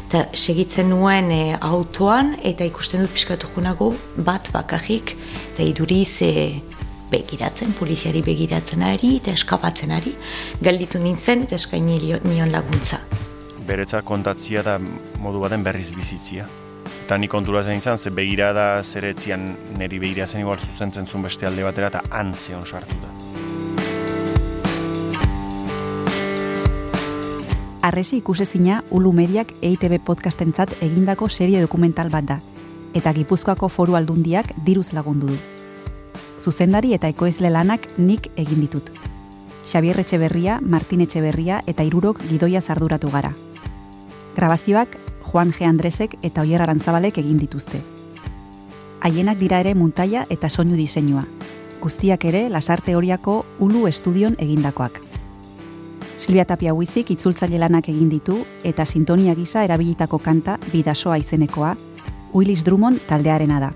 eta 0.06 0.24
segitzen 0.34 0.90
nuen 0.92 1.30
e, 1.34 1.42
autoan, 1.60 2.34
eta 2.42 2.66
ikusten 2.68 3.04
dut 3.04 3.14
piskatu 3.14 3.50
junago 3.54 3.92
bat 4.16 4.50
bakarrik, 4.54 5.14
eta 5.52 5.66
iduriz 5.66 6.22
e, 6.24 6.32
begiratzen, 7.10 7.72
poliziari 7.78 8.22
begiratzen 8.24 8.84
ari, 8.84 9.16
eta 9.22 9.32
eskapatzen 9.36 9.92
ari, 9.96 10.14
galditu 10.64 11.00
nintzen, 11.02 11.46
eta 11.48 11.56
eskaini 11.58 11.98
nion 12.28 12.52
laguntza. 12.52 13.00
Beretza 13.68 14.00
kontatzia 14.06 14.64
da 14.64 14.78
modu 15.20 15.42
baten 15.44 15.64
berriz 15.64 15.90
bizitzia. 15.96 16.48
Eta 17.04 17.16
ni 17.16 17.28
kontura 17.28 17.62
zen 17.64 17.80
izan, 17.80 17.98
ze 17.98 18.10
begirada 18.12 18.82
zeretzian 18.82 19.54
neri 19.78 20.00
begiratzen 20.00 20.44
igual 20.44 20.60
zuzentzen 20.60 21.06
zuen 21.06 21.24
beste 21.24 21.48
alde 21.48 21.64
batera, 21.64 21.88
eta 21.88 22.04
antzeon 22.20 22.66
sartu 22.66 23.00
da. 23.00 23.27
Arresi 27.82 28.16
ikusezina 28.18 28.82
Ulu 28.90 29.12
Mediak 29.12 29.52
EITB 29.62 30.00
podcastentzat 30.04 30.72
egindako 30.82 31.28
serie 31.28 31.60
dokumental 31.62 32.10
bat 32.10 32.24
da, 32.26 32.40
eta 32.94 33.12
Gipuzkoako 33.14 33.68
foru 33.68 33.94
aldundiak 33.94 34.50
diruz 34.66 34.92
lagundu 34.92 35.28
du. 35.30 35.36
Zuzendari 36.38 36.92
eta 36.94 37.08
ekoizle 37.08 37.50
lanak 37.50 37.86
nik 37.98 38.30
egin 38.36 38.60
ditut. 38.64 38.90
Xabier 39.64 40.00
Etxeberria, 40.00 40.58
Martin 40.60 41.04
Etxeberria 41.06 41.62
eta 41.66 41.86
Irurok 41.86 42.22
gidoia 42.28 42.60
zarduratu 42.60 43.10
gara. 43.14 43.32
Grabazioak 44.34 44.98
Juan 45.30 45.52
G. 45.52 45.66
Andresek 45.68 46.16
eta 46.22 46.42
Oier 46.42 46.62
Arantzabalek 46.62 47.18
egin 47.18 47.38
dituzte. 47.38 47.82
Haienak 49.00 49.38
dira 49.38 49.60
ere 49.60 49.74
muntaia 49.74 50.26
eta 50.30 50.50
soinu 50.50 50.74
diseinua. 50.74 51.26
Guztiak 51.80 52.24
ere 52.24 52.48
Lasarte 52.48 52.96
Horiako 52.96 53.44
Ulu 53.60 53.86
Estudion 53.86 54.34
egindakoak. 54.38 55.07
Silvia 56.18 56.44
Tapia 56.44 56.74
Huizik 56.74 57.12
itzultzaile 57.14 57.60
lanak 57.62 57.86
egin 57.92 58.08
ditu 58.10 58.40
eta 58.66 58.82
sintonia 58.84 59.36
gisa 59.38 59.62
erabilitako 59.62 60.18
kanta 60.18 60.56
bidasoa 60.72 61.14
izenekoa, 61.22 61.76
Willis 62.34 62.64
Drummond 62.66 63.04
taldearena 63.06 63.60
da. 63.62 63.68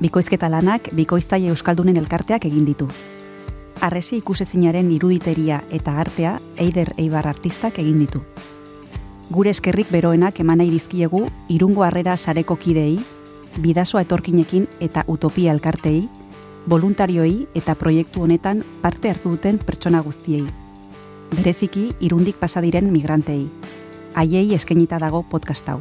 Bikoizketa 0.00 0.50
lanak 0.52 0.90
bikoiztaile 0.94 1.48
euskaldunen 1.48 1.96
elkarteak 1.96 2.44
egin 2.44 2.66
ditu. 2.68 2.88
Arresi 3.80 4.18
ikusezinaren 4.18 4.90
iruditeria 4.92 5.62
eta 5.70 5.96
artea 6.00 6.34
Eider 6.58 6.92
Eibar 6.98 7.28
artistak 7.28 7.80
egin 7.80 8.04
ditu. 8.04 8.20
Gure 9.32 9.50
eskerrik 9.50 9.88
beroenak 9.90 10.40
eman 10.44 10.60
nahi 10.60 10.70
dizkiegu 10.70 11.24
irungo 11.48 11.88
harrera 11.88 12.18
sareko 12.18 12.56
kidei, 12.60 13.00
bidasoa 13.62 14.04
etorkinekin 14.04 14.68
eta 14.80 15.08
utopia 15.08 15.56
elkartei, 15.56 16.04
voluntarioei 16.68 17.48
eta 17.54 17.74
proiektu 17.74 18.28
honetan 18.28 18.62
parte 18.82 19.10
hartu 19.10 19.32
duten 19.38 19.58
pertsona 19.58 20.04
guztiei 20.04 20.44
bereziki 21.34 21.94
irundik 22.00 22.36
pasadiren 22.36 22.92
migrantei. 22.92 23.48
Haiei 24.14 24.54
eskenita 24.54 24.98
dago 24.98 25.22
podcast 25.28 25.68
hau. 25.68 25.80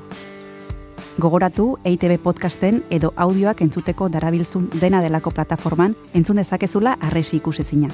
Gogoratu 1.17 1.77
EITB 1.83 2.17
podcasten 2.19 2.81
edo 2.89 3.13
audioak 3.15 3.61
entzuteko 3.63 4.09
darabilzun 4.11 4.67
dena 4.81 5.01
delako 5.01 5.31
plataforman 5.31 5.95
entzun 6.13 6.41
dezakezula 6.41 6.97
arresi 6.99 7.37
ikusezina. 7.37 7.89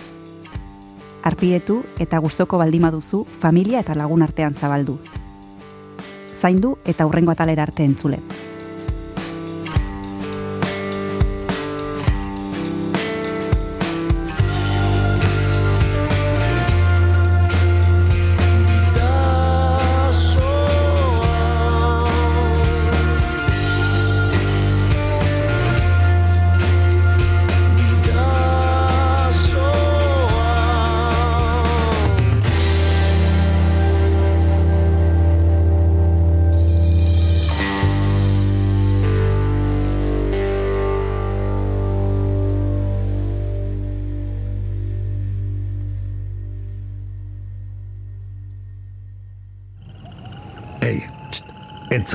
Arpietu 1.22 1.84
eta 2.00 2.18
gustoko 2.18 2.58
baldima 2.58 2.90
duzu 2.92 3.26
familia 3.40 3.84
eta 3.86 3.94
lagun 3.96 4.24
artean 4.26 4.56
zabaldu. 4.56 4.98
Zaindu 6.34 6.78
eta 6.86 7.06
hurrengo 7.06 7.32
atalera 7.32 7.64
arte 7.64 7.84
entzule. 7.86 8.18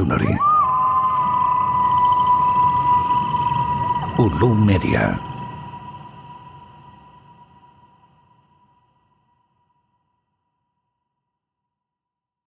Entzun 0.06 0.10
hori. 0.10 0.38
Ulu 4.18 4.54
Media. 4.54 5.25